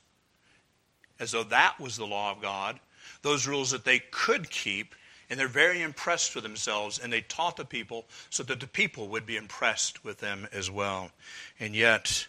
[1.20, 2.78] as though that was the law of God,
[3.22, 4.94] those rules that they could keep
[5.30, 9.08] and they're very impressed with themselves, and they taught the people so that the people
[9.08, 11.10] would be impressed with them as well.
[11.60, 12.26] And yet,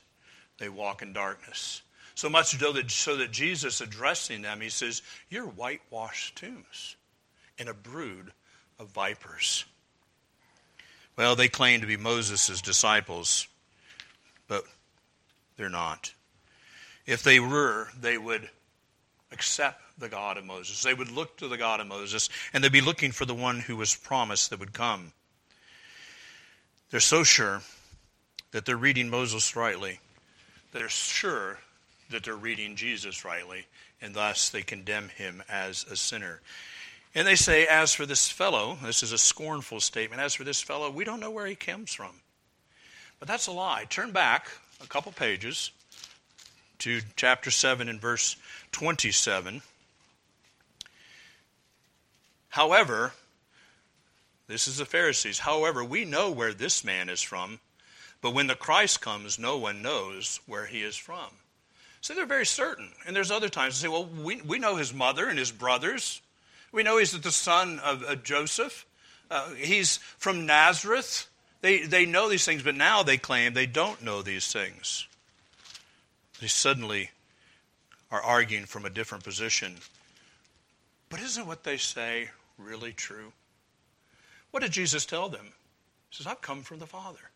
[0.57, 1.81] they walk in darkness.
[2.19, 6.97] So much so that, so that Jesus, addressing them, he says, You're whitewashed tombs
[7.57, 8.33] and a brood
[8.77, 9.63] of vipers.
[11.15, 13.47] Well, they claim to be Moses' disciples,
[14.49, 14.65] but
[15.55, 16.13] they're not.
[17.05, 18.49] If they were, they would
[19.31, 20.83] accept the God of Moses.
[20.83, 23.61] They would look to the God of Moses, and they'd be looking for the one
[23.61, 25.13] who was promised that would come.
[26.89, 27.61] They're so sure
[28.51, 30.01] that they're reading Moses rightly,
[30.73, 31.59] they're sure
[32.09, 33.65] that they're reading Jesus rightly,
[34.01, 36.41] and thus they condemn him as a sinner.
[37.15, 40.61] And they say, As for this fellow, this is a scornful statement, as for this
[40.61, 42.21] fellow, we don't know where he comes from.
[43.19, 43.85] But that's a lie.
[43.89, 44.47] Turn back
[44.81, 45.71] a couple pages
[46.79, 48.35] to chapter 7 and verse
[48.71, 49.61] 27.
[52.49, 53.13] However,
[54.47, 55.39] this is the Pharisees.
[55.39, 57.59] However, we know where this man is from,
[58.21, 61.29] but when the Christ comes, no one knows where he is from.
[62.01, 62.89] So they're very certain.
[63.05, 66.21] And there's other times they say, well, we, we know his mother and his brothers.
[66.71, 68.85] We know he's the son of, of Joseph.
[69.29, 71.29] Uh, he's from Nazareth.
[71.61, 75.07] They, they know these things, but now they claim they don't know these things.
[76.39, 77.11] They suddenly
[78.11, 79.75] are arguing from a different position.
[81.09, 83.33] But isn't what they say really true?
[84.51, 85.45] What did Jesus tell them?
[86.09, 87.29] He says, I've come from the Father.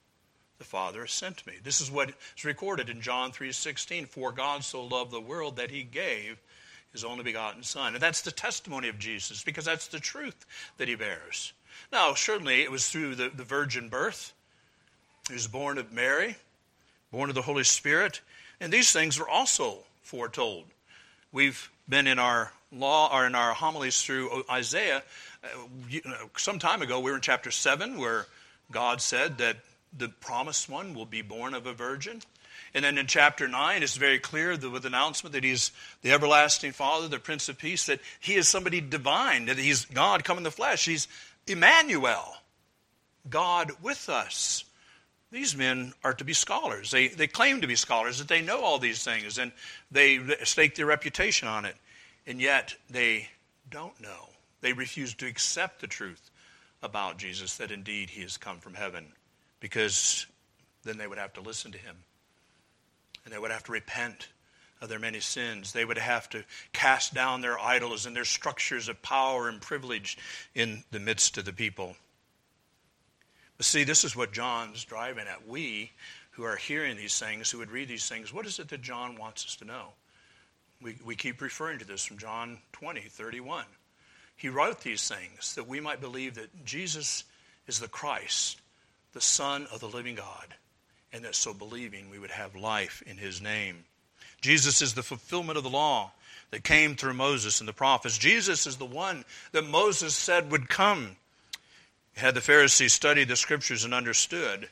[0.63, 1.55] The Father sent me.
[1.61, 4.05] This is what is recorded in John 3:16.
[4.05, 6.37] For God so loved the world that he gave
[6.93, 7.95] his only begotten Son.
[7.95, 10.45] And that's the testimony of Jesus, because that's the truth
[10.77, 11.51] that he bears.
[11.91, 14.31] Now, certainly it was through the, the virgin birth.
[15.27, 16.37] He was born of Mary,
[17.11, 18.21] born of the Holy Spirit,
[18.61, 20.63] and these things were also foretold.
[21.33, 25.03] We've been in our law or in our homilies through Isaiah.
[25.43, 28.27] Uh, some time ago, we were in chapter 7 where
[28.71, 29.57] God said that
[29.97, 32.21] the promised one will be born of a virgin.
[32.73, 36.71] And then in chapter 9, it's very clear with the announcement that he's the everlasting
[36.71, 40.43] Father, the Prince of Peace, that he is somebody divine, that he's God come in
[40.43, 40.85] the flesh.
[40.85, 41.07] He's
[41.45, 42.37] Emmanuel,
[43.29, 44.65] God with us.
[45.31, 46.91] These men are to be scholars.
[46.91, 49.51] They, they claim to be scholars, that they know all these things, and
[49.91, 51.75] they stake their reputation on it
[52.25, 53.29] and yet they
[53.69, 54.29] don't know.
[54.61, 56.29] They refuse to accept the truth
[56.81, 59.07] about Jesus that indeed he has come from heaven
[59.63, 60.27] because
[60.83, 61.95] then they would have to listen to him
[63.23, 64.27] and they would have to repent
[64.81, 65.71] of their many sins.
[65.71, 70.17] They would have to cast down their idols and their structures of power and privilege
[70.53, 71.95] in the midst of the people.
[73.55, 75.47] But see, this is what John's driving at.
[75.47, 75.91] We
[76.31, 79.15] who are hearing these things, who would read these things, what is it that John
[79.15, 79.93] wants us to know?
[80.81, 83.63] We, we keep referring to this from John 20, 31.
[84.35, 87.23] He wrote these things that we might believe that Jesus
[87.65, 88.59] is the Christ,
[89.13, 90.53] the Son of the living God,
[91.11, 93.85] and that so believing we would have life in his name.
[94.41, 96.11] Jesus is the fulfillment of the law
[96.51, 98.17] that came through Moses and the prophets.
[98.17, 99.23] Jesus is the one
[99.53, 101.15] that Moses said would come.
[102.15, 104.67] Had the Pharisees studied the scriptures and understood,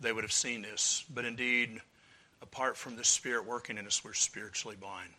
[0.00, 1.04] they would have seen this.
[1.14, 1.80] But indeed,
[2.42, 5.10] apart from the Spirit working in us, we're spiritually blind.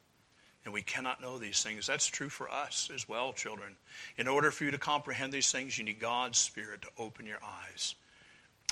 [0.65, 1.88] And we cannot know these things.
[1.88, 3.76] That's true for us as well, children.
[4.17, 7.39] In order for you to comprehend these things, you need God's Spirit to open your
[7.43, 7.95] eyes.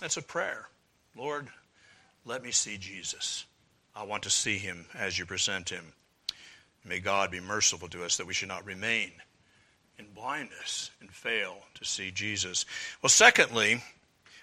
[0.01, 0.67] That's a prayer.
[1.15, 1.47] Lord,
[2.25, 3.45] let me see Jesus.
[3.95, 5.93] I want to see him as you present him.
[6.86, 9.12] May God be merciful to us that we should not remain
[9.97, 12.65] in blindness and fail to see Jesus.
[13.01, 13.81] Well, secondly,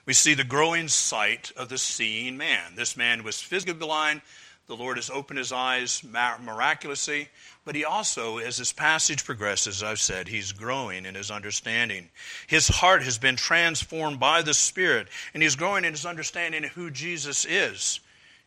[0.07, 2.75] we see the growing sight of the seeing man.
[2.75, 4.23] This man was physically blind.
[4.67, 7.29] The Lord has opened his eyes miraculously,
[7.65, 12.09] but he also, as this passage progresses, I've said, he's growing in his understanding.
[12.47, 16.71] His heart has been transformed by the Spirit, and he's growing in his understanding of
[16.71, 18.01] who Jesus is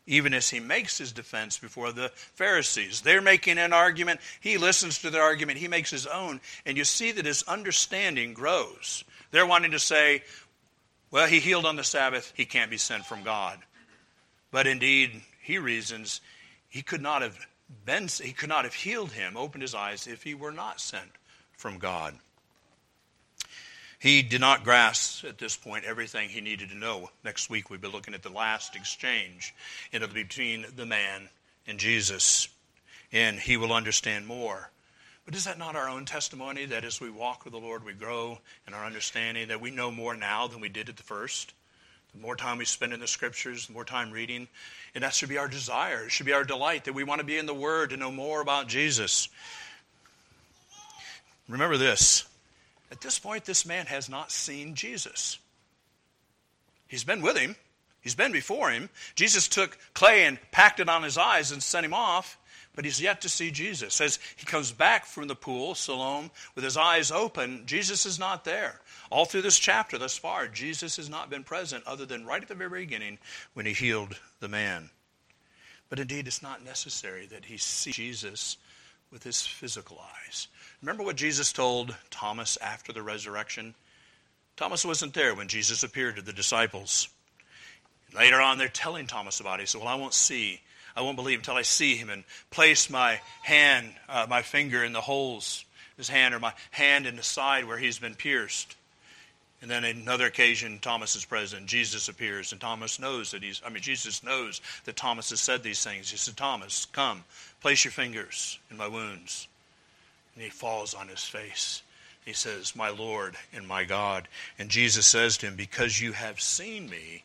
[0.07, 3.01] even as he makes his defense before the Pharisees.
[3.01, 4.21] They're making an argument.
[4.39, 5.59] He listens to their argument.
[5.59, 6.39] He makes his own.
[6.65, 9.03] And you see that his understanding grows.
[9.31, 10.23] They're wanting to say,
[11.11, 12.33] well, he healed on the Sabbath.
[12.37, 13.59] He can't be sent from God.
[14.49, 16.19] But indeed, he reasons
[16.67, 17.47] he could not have
[17.85, 21.09] been, he could not have healed him, opened his eyes, if he were not sent
[21.53, 22.13] from God.
[23.97, 27.11] He did not grasp at this point everything he needed to know.
[27.23, 29.55] Next week we'll be looking at the last exchange
[29.93, 31.29] in between the man
[31.65, 32.49] and Jesus,
[33.13, 34.69] and he will understand more.
[35.25, 37.93] But is that not our own testimony that as we walk with the Lord, we
[37.93, 41.53] grow in our understanding, that we know more now than we did at the first?
[42.17, 44.47] The more time we spend in the scriptures, the more time reading.
[44.95, 46.05] And that should be our desire.
[46.05, 48.11] It should be our delight that we want to be in the Word to know
[48.11, 49.29] more about Jesus.
[51.47, 52.25] Remember this
[52.91, 55.37] at this point, this man has not seen Jesus.
[56.87, 57.55] He's been with him,
[58.01, 58.89] he's been before him.
[59.15, 62.37] Jesus took clay and packed it on his eyes and sent him off,
[62.75, 64.01] but he's yet to see Jesus.
[64.01, 68.43] As he comes back from the pool, Siloam, with his eyes open, Jesus is not
[68.43, 68.79] there.
[69.09, 72.47] All through this chapter thus far, Jesus has not been present other than right at
[72.47, 73.17] the very beginning
[73.53, 74.89] when he healed the man.
[75.89, 78.57] But indeed, it's not necessary that he see Jesus
[79.11, 80.47] with his physical eyes.
[80.81, 83.73] Remember what Jesus told Thomas after the resurrection?
[84.57, 87.07] Thomas wasn't there when Jesus appeared to the disciples.
[88.13, 89.63] Later on, they're telling Thomas about it.
[89.63, 90.61] He said, Well, I won't see.
[90.95, 94.93] I won't believe until I see him and place my hand, uh, my finger in
[94.93, 95.63] the holes,
[95.95, 98.75] his hand, or my hand in the side where he's been pierced.
[99.61, 101.65] And then another occasion, Thomas is present.
[101.65, 105.63] Jesus appears, and Thomas knows that he's, I mean, Jesus knows that Thomas has said
[105.63, 106.11] these things.
[106.11, 107.23] He said, Thomas, come,
[107.61, 109.47] place your fingers in my wounds.
[110.35, 111.81] And he falls on his face.
[112.23, 114.27] He says, My Lord and my God.
[114.59, 117.23] And Jesus says to him, Because you have seen me,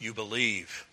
[0.00, 0.84] you believe.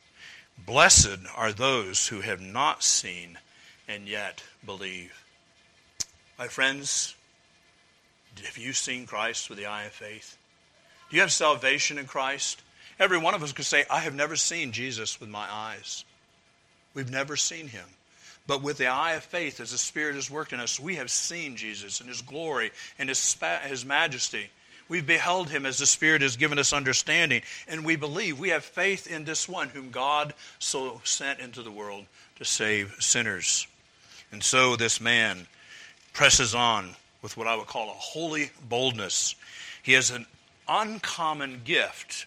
[0.66, 3.40] Blessed are those who have not seen
[3.88, 5.24] and yet believe.
[6.38, 7.16] My friends,
[8.44, 10.38] have you seen Christ with the eye of faith?
[11.10, 12.62] Do you have salvation in Christ?
[13.00, 16.06] Every one of us could say, I have never seen Jesus with my eyes.
[16.94, 17.86] We've never seen him.
[18.48, 21.10] But with the eye of faith, as the Spirit has worked in us, we have
[21.10, 23.38] seen Jesus and His glory and His,
[23.68, 24.50] His majesty.
[24.88, 27.42] We've beheld Him as the Spirit has given us understanding.
[27.68, 31.72] And we believe, we have faith in this one whom God so sent into the
[31.72, 33.66] world to save sinners.
[34.32, 35.48] And so this man
[36.14, 39.36] presses on with what I would call a holy boldness.
[39.82, 40.28] He has an
[40.68, 42.26] uncommon gift.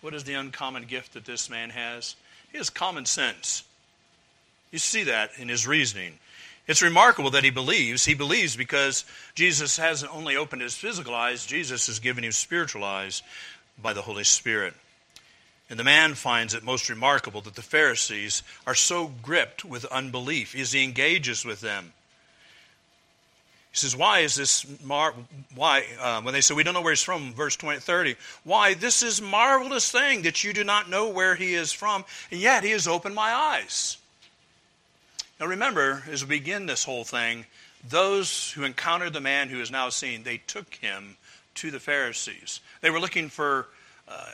[0.00, 2.16] What is the uncommon gift that this man has?
[2.50, 3.64] He has common sense.
[4.70, 6.18] You see that in his reasoning.
[6.66, 8.04] It's remarkable that he believes.
[8.04, 12.84] He believes because Jesus hasn't only opened his physical eyes, Jesus has given him spiritual
[12.84, 13.22] eyes
[13.80, 14.74] by the Holy Spirit.
[15.68, 20.54] And the man finds it most remarkable that the Pharisees are so gripped with unbelief
[20.54, 21.92] as he engages with them.
[23.72, 25.14] He says, Why is this, mar-
[25.54, 28.74] why, uh, when they say, We don't know where he's from, verse 20, 30, why,
[28.74, 32.64] this is marvelous thing that you do not know where he is from, and yet
[32.64, 33.96] he has opened my eyes.
[35.40, 37.46] Now remember, as we begin this whole thing,
[37.88, 41.16] those who encountered the man who is now seen, they took him
[41.56, 42.60] to the Pharisees.
[42.82, 43.68] They were looking for
[44.06, 44.26] uh,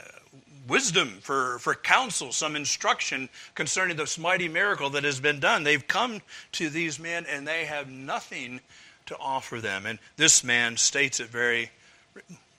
[0.66, 5.62] wisdom, for, for counsel, some instruction concerning this mighty miracle that has been done.
[5.62, 6.20] They've come
[6.52, 8.60] to these men and they have nothing
[9.08, 9.86] to offer them.
[9.86, 11.70] And this man states it very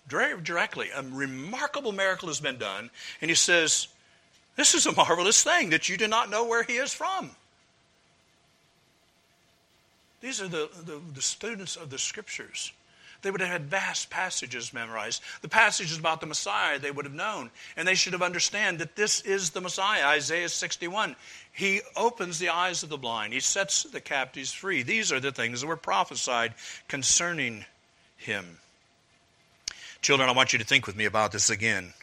[0.08, 0.90] directly.
[0.96, 2.90] A remarkable miracle has been done.
[3.22, 3.88] And he says,
[4.56, 7.32] This is a marvelous thing that you do not know where he is from.
[10.22, 12.74] These are the, the, the students of the scriptures.
[13.22, 15.22] They would have had vast passages memorized.
[15.42, 17.52] The passages about the Messiah they would have known.
[17.76, 20.06] And they should have understood that this is the Messiah.
[20.06, 21.16] Isaiah 61.
[21.52, 23.34] He opens the eyes of the blind.
[23.34, 24.84] He sets the captives free.
[24.84, 26.54] These are the things that were prophesied
[26.88, 27.66] concerning
[28.18, 28.60] him.
[30.02, 31.94] Children, I want you to think with me about this again.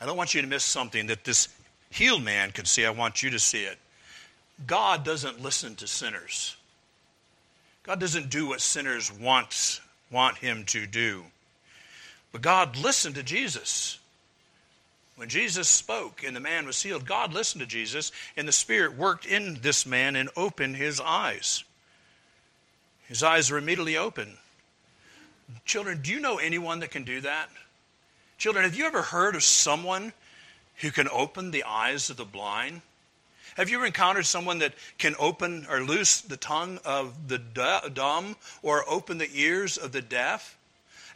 [0.00, 1.48] I don't want you to miss something that this
[1.90, 2.84] healed man could see.
[2.84, 3.78] I want you to see it.
[4.66, 6.56] God doesn't listen to sinners.
[7.84, 9.80] God doesn't do what sinners want
[10.12, 11.24] want him to do.
[12.30, 13.98] But God listened to Jesus.
[15.16, 18.96] When Jesus spoke and the man was healed, God listened to Jesus, and the Spirit
[18.96, 21.64] worked in this man and opened his eyes.
[23.08, 24.38] His eyes were immediately open.
[25.64, 27.50] Children, do you know anyone that can do that?
[28.38, 30.12] Children, have you ever heard of someone
[30.76, 32.80] who can open the eyes of the blind?
[33.56, 37.38] Have you ever encountered someone that can open or loose the tongue of the
[37.92, 40.56] dumb or open the ears of the deaf?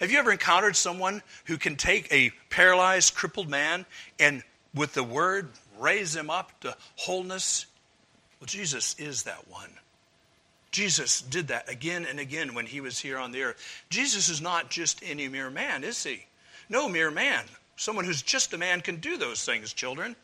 [0.01, 3.87] Have you ever encountered someone who can take a paralyzed, crippled man
[4.19, 4.43] and
[4.75, 7.65] with the word raise him up to wholeness?
[8.39, 9.71] Well, Jesus is that one.
[10.71, 13.85] Jesus did that again and again when he was here on the earth.
[13.89, 16.27] Jesus is not just any mere man, is he?
[16.69, 17.45] No mere man.
[17.77, 20.15] Someone who's just a man can do those things, children.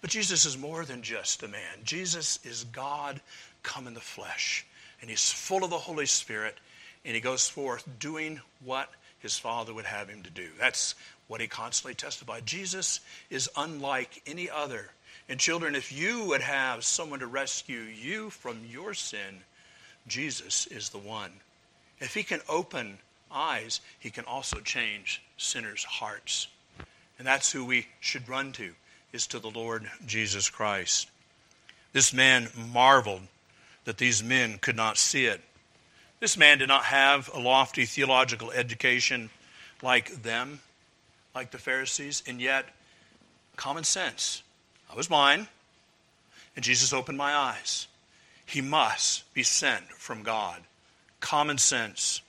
[0.00, 1.78] But Jesus is more than just a man.
[1.84, 3.20] Jesus is God
[3.62, 4.64] come in the flesh.
[5.00, 6.56] And he's full of the Holy Spirit.
[7.04, 10.48] And he goes forth doing what his Father would have him to do.
[10.58, 10.94] That's
[11.26, 12.46] what he constantly testified.
[12.46, 14.90] Jesus is unlike any other.
[15.28, 19.42] And children, if you would have someone to rescue you from your sin,
[20.06, 21.32] Jesus is the one.
[21.98, 22.98] If he can open
[23.30, 26.48] eyes, he can also change sinners' hearts.
[27.18, 28.72] And that's who we should run to
[29.12, 31.08] is to the Lord Jesus Christ.
[31.92, 33.22] This man marveled
[33.84, 35.40] that these men could not see it.
[36.20, 39.30] This man did not have a lofty theological education
[39.82, 40.60] like them,
[41.34, 42.66] like the Pharisees, and yet
[43.56, 44.42] common sense.
[44.90, 45.48] I was blind,
[46.56, 47.86] and Jesus opened my eyes.
[48.44, 50.62] He must be sent from God.
[51.20, 52.22] Common sense.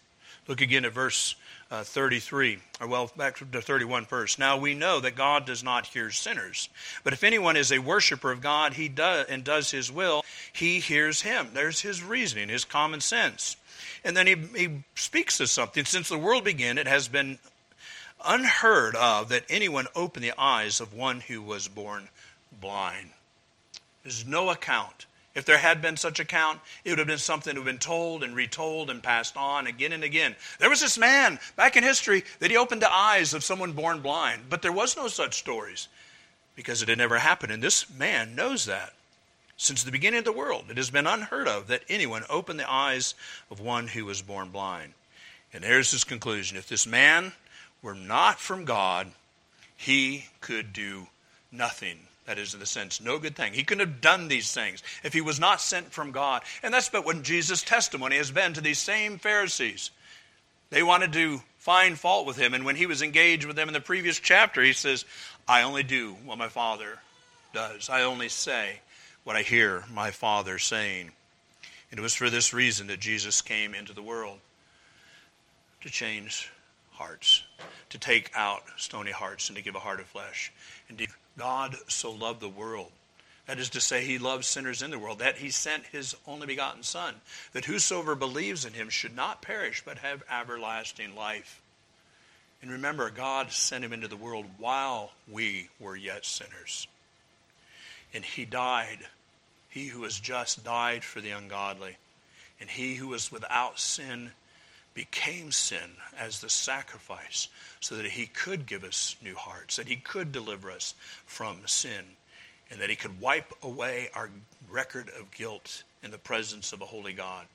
[0.47, 1.36] Look again at verse
[1.72, 4.39] uh, 33, or well, back to 31 first.
[4.39, 6.70] Now we know that God does not hear sinners,
[7.03, 10.80] but if anyone is a worshiper of God, he does and does His will, he
[10.80, 11.49] hears Him.
[11.53, 13.55] There's his reasoning, his common sense,
[14.03, 15.86] and then he he speaks of something.
[15.86, 17.38] Since the world began, it has been
[18.26, 22.09] unheard of that anyone opened the eyes of one who was born
[22.59, 23.11] blind.
[24.03, 25.05] There's no account
[25.40, 27.74] if there had been such a count, it would have been something that would have
[27.74, 30.36] been told and retold and passed on again and again.
[30.60, 34.02] There was this man back in history that he opened the eyes of someone born
[34.02, 35.88] blind, but there was no such stories
[36.56, 37.54] because it had never happened.
[37.54, 38.94] And this man knows that.
[39.56, 42.70] Since the beginning of the world, it has been unheard of that anyone opened the
[42.70, 43.16] eyes
[43.50, 44.94] of one who was born blind.
[45.54, 46.58] And there's his conclusion.
[46.58, 47.32] If this man
[47.82, 49.12] were not from God,
[49.76, 51.08] he could do
[51.52, 53.53] nothing that is, in the sense, no good thing.
[53.53, 56.43] He couldn't have done these things if he was not sent from God.
[56.61, 59.89] And that's but what Jesus' testimony has been to these same Pharisees.
[60.69, 62.53] They wanted to find fault with him.
[62.53, 65.05] And when he was engaged with them in the previous chapter, he says,
[65.47, 66.99] I only do what my Father
[67.51, 67.89] does.
[67.89, 68.80] I only say
[69.23, 71.09] what I hear my Father saying.
[71.89, 74.38] And it was for this reason that Jesus came into the world
[75.82, 76.51] to change
[76.91, 77.41] hearts,
[77.89, 80.51] to take out stony hearts and to give a heart of flesh.
[80.89, 81.09] Indeed,
[81.40, 82.92] God so loved the world.
[83.48, 86.46] That is to say, he loves sinners in the world, that he sent his only
[86.46, 87.16] begotten Son,
[87.54, 91.62] that whosoever believes in him should not perish, but have everlasting life.
[92.62, 96.88] And remember, God sent him into the world while we were yet sinners.
[98.14, 99.00] And he died.
[99.70, 101.98] He who is just died for the ungodly.
[102.60, 104.32] And he who was without sin
[104.94, 107.48] became sin as the sacrifice
[107.80, 110.94] so that he could give us new hearts, that he could deliver us
[111.26, 112.04] from sin,
[112.72, 114.30] and that he could wipe away our
[114.70, 117.46] record of guilt in the presence of a holy God.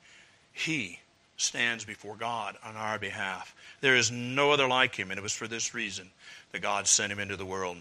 [0.51, 0.99] He
[1.37, 3.55] stands before God on our behalf.
[3.81, 6.09] There is no other like him, and it was for this reason
[6.51, 7.77] that God sent him into the world.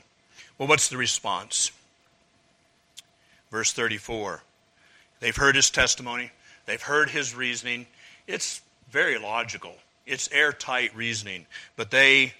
[0.58, 1.70] Well, what's the response?
[3.50, 4.42] Verse 34.
[5.20, 6.30] They've heard his testimony,
[6.66, 7.86] they've heard his reasoning.
[8.26, 8.60] It's
[8.94, 9.74] very logical.
[10.06, 11.46] It's airtight reasoning.
[11.74, 12.32] But they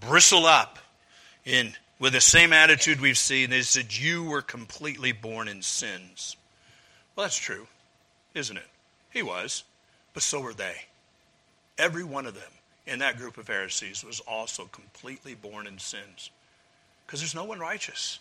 [0.00, 0.80] bristle up
[1.44, 3.48] in with the same attitude we've seen.
[3.48, 6.36] They said, You were completely born in sins.
[7.14, 7.68] Well, that's true,
[8.34, 8.66] isn't it?
[9.10, 9.62] He was,
[10.14, 10.74] but so were they.
[11.78, 12.52] Every one of them.
[12.84, 16.30] in that group of Pharisees was also completely born in sins.
[17.06, 18.18] Because there's no one righteous.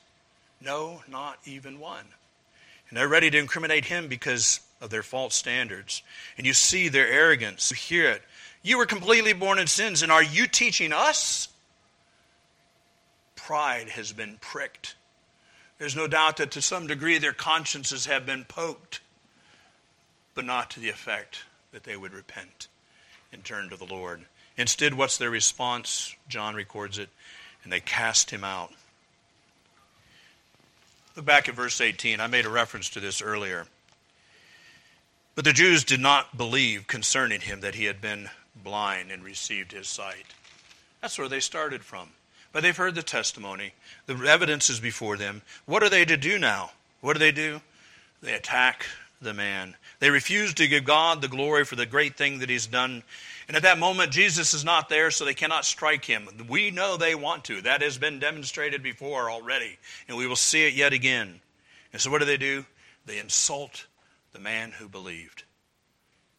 [0.64, 2.06] No, not even one.
[2.88, 6.02] And they're ready to incriminate him because of their false standards.
[6.38, 7.72] And you see their arrogance.
[7.72, 8.24] You hear it.
[8.64, 11.48] You were completely born in sins, and are you teaching us?
[13.36, 14.96] Pride has been pricked.
[15.80, 19.02] There's no doubt that to some degree their consciences have been poked,
[20.36, 22.68] but not to the effect that they would repent
[23.34, 24.26] and turn to the Lord.
[24.58, 26.16] Instead, what's their response?
[26.28, 27.10] John records it,
[27.64, 28.72] and they cast him out.
[31.16, 32.20] Look back at verse 18.
[32.20, 33.66] I made a reference to this earlier.
[35.34, 39.72] But the Jews did not believe concerning him that he had been blind and received
[39.72, 40.26] his sight.
[41.02, 42.10] That's where they started from.
[42.52, 43.74] But they've heard the testimony.
[44.08, 45.42] The evidence is before them.
[45.66, 46.72] What are they to do now?
[47.00, 47.62] What do they do?
[48.22, 48.86] They attack
[49.22, 49.76] the man.
[50.00, 53.04] They refuse to give God the glory for the great thing that he's done.
[53.48, 56.28] And at that moment, Jesus is not there, so they cannot strike him.
[56.48, 57.62] We know they want to.
[57.62, 59.78] That has been demonstrated before already,
[60.08, 61.40] and we will see it yet again.
[61.94, 62.66] And so, what do they do?
[63.06, 63.86] They insult
[64.34, 65.44] the man who believed.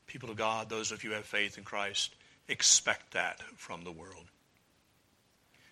[0.06, 2.14] People of God, those of you who have faith in Christ,
[2.48, 4.26] expect that from the world.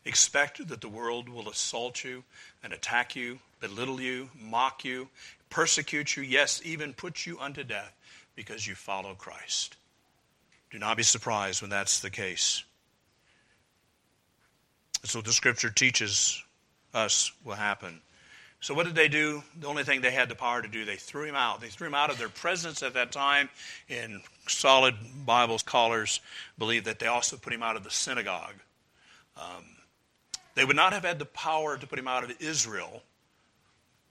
[0.04, 2.24] Expect that the world will assault you
[2.62, 5.08] and attack you, belittle you, mock you,
[5.50, 7.92] persecute you, yes, even put you unto death
[8.34, 9.76] because you follow Christ.
[10.70, 12.64] Do not be surprised when that's the case.
[15.04, 16.42] So the scripture teaches
[16.94, 18.00] us will happen.
[18.61, 19.42] So what did they do?
[19.58, 21.62] The only thing they had the power to do, they threw him out.
[21.62, 23.48] They threw him out of their presence at that time.
[23.88, 24.94] And solid
[25.24, 26.20] Bible scholars
[26.58, 28.54] believe that they also put him out of the synagogue.
[29.36, 29.64] Um,
[30.54, 33.02] they would not have had the power to put him out of Israel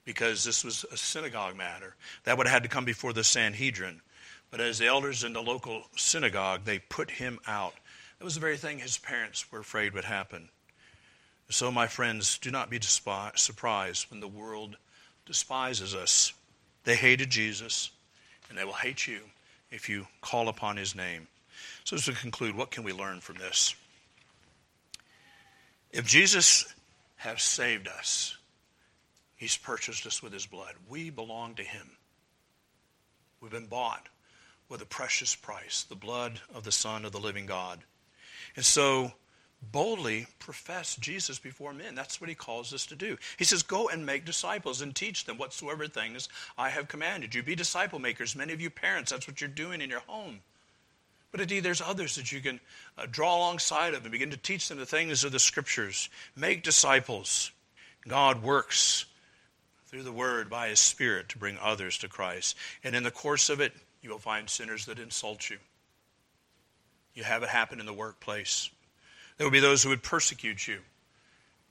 [0.04, 1.96] because this was a synagogue matter.
[2.24, 4.02] That would have had to come before the Sanhedrin.
[4.50, 7.76] But as the elders in the local synagogue, they put him out.
[8.18, 10.50] That was the very thing his parents were afraid would happen.
[11.52, 14.78] So, my friends, do not be surprised when the world
[15.26, 16.34] despises us.
[16.84, 17.90] They hated Jesus,
[18.50, 19.22] and they will hate you
[19.72, 21.28] if you call upon his name.
[21.84, 23.76] So, as we conclude, what can we learn from this?
[25.92, 26.72] If Jesus
[27.18, 28.38] has saved us,
[29.36, 30.76] he's purchased us with his blood.
[30.88, 31.90] We belong to him.
[33.42, 34.08] We've been bought
[34.70, 37.80] with a precious price, the blood of the Son of the living God.
[38.56, 39.14] And so,
[39.62, 41.96] boldly profess Jesus before men.
[41.96, 43.18] That's what he calls us to do.
[43.38, 47.44] He says, Go and make disciples and teach them whatsoever things I have commanded you.
[47.44, 48.36] Be disciple makers.
[48.36, 50.40] Many of you parents, that's what you're doing in your home.
[51.32, 52.60] But indeed, there's others that you can
[52.98, 56.10] uh, draw alongside of and begin to teach them the things of the Scriptures.
[56.36, 57.52] Make disciples.
[58.08, 59.06] God works
[59.88, 62.56] through the Word by His Spirit to bring others to Christ.
[62.84, 65.58] And in the course of it, you will find sinners that insult you.
[67.14, 68.70] You have it happen in the workplace.
[69.40, 70.80] There will be those who would persecute you.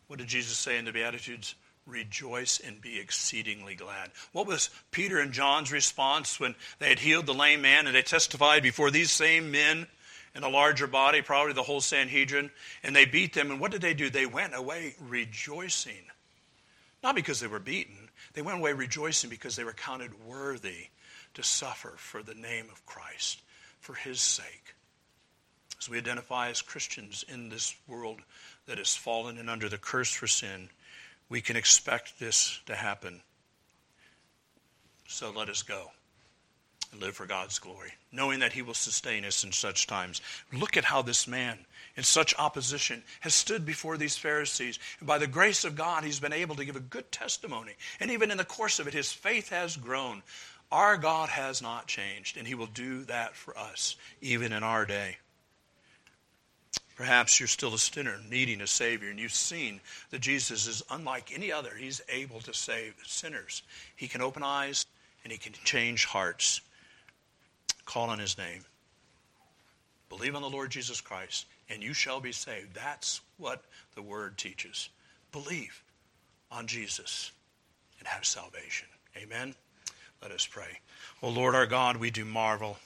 [0.07, 1.55] What did Jesus say in the Beatitudes?
[1.89, 4.11] rejoice and be exceedingly glad.
[4.33, 8.03] What was Peter and John's response when they had healed the lame man and they
[8.03, 9.87] testified before these same men
[10.35, 12.51] in a larger body, probably the whole Sanhedrin,
[12.83, 13.51] and they beat them?
[13.51, 14.11] And what did they do?
[14.11, 16.05] They went away rejoicing.
[17.03, 20.89] Not because they were beaten, they went away rejoicing because they were counted worthy
[21.35, 23.41] to suffer for the name of Christ,
[23.81, 24.75] for his sake.
[25.81, 28.21] As we identify as Christians in this world
[28.67, 30.69] that has fallen and under the curse for sin,
[31.29, 33.21] we can expect this to happen.
[35.07, 35.91] So let us go
[36.93, 40.21] and live for God's glory, knowing that He will sustain us in such times.
[40.53, 41.59] Look at how this man,
[41.97, 44.79] in such opposition, has stood before these Pharisees.
[44.99, 47.73] And by the grace of God, he's been able to give a good testimony.
[48.01, 50.23] And even in the course of it, his faith has grown.
[50.71, 54.85] Our God has not changed, and He will do that for us, even in our
[54.85, 55.17] day.
[56.99, 59.81] Perhaps you're still a sinner needing a Savior, and you've seen
[60.11, 61.71] that Jesus is unlike any other.
[61.79, 63.63] He's able to save sinners.
[63.95, 64.85] He can open eyes
[65.23, 66.61] and He can change hearts.
[67.85, 68.65] Call on His name.
[70.09, 72.75] Believe on the Lord Jesus Christ, and you shall be saved.
[72.75, 73.63] That's what
[73.95, 74.89] the Word teaches.
[75.31, 75.81] Believe
[76.51, 77.31] on Jesus
[78.01, 78.89] and have salvation.
[79.17, 79.55] Amen.
[80.21, 80.81] Let us pray.
[81.23, 82.77] Oh Lord our God, we do marvel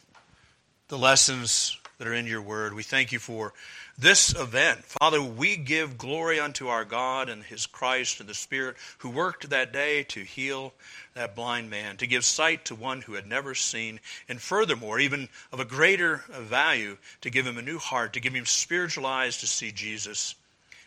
[0.89, 2.75] the lessons that are in your word.
[2.75, 3.53] We thank you for
[3.97, 4.85] this event.
[4.85, 9.51] Father, we give glory unto our God and his Christ and the Spirit who worked
[9.51, 10.75] that day to heal
[11.15, 15.29] that blind man, to give sight to one who had never seen, and furthermore, even
[15.53, 19.39] of a greater value, to give him a new heart, to give him spiritual eyes
[19.39, 20.35] to see Jesus,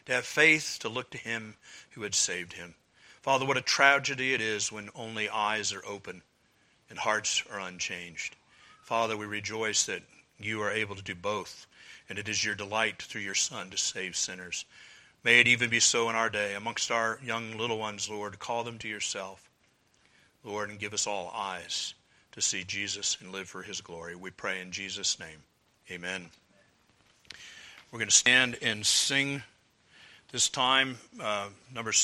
[0.08, 1.56] to have faith to look to him
[1.92, 2.76] who had saved him.
[3.22, 6.22] Father, what a tragedy it is when only eyes are open
[6.90, 8.36] and hearts are unchanged.
[8.84, 10.02] Father, we rejoice that
[10.40, 11.68] You are able to do both,
[12.10, 14.66] and it is your delight through your Son to save sinners.
[15.24, 16.54] May it even be so in our day.
[16.54, 19.50] Amongst our young little ones, Lord, call them to yourself.
[20.44, 21.96] Lord, and give us all eyes
[22.34, 24.16] to see Jesus and live for his glory.
[24.16, 25.42] We pray in Jesus' name.
[25.90, 26.30] Amen.
[27.92, 29.42] We're going to stand and sing
[30.32, 31.94] this time, uh, number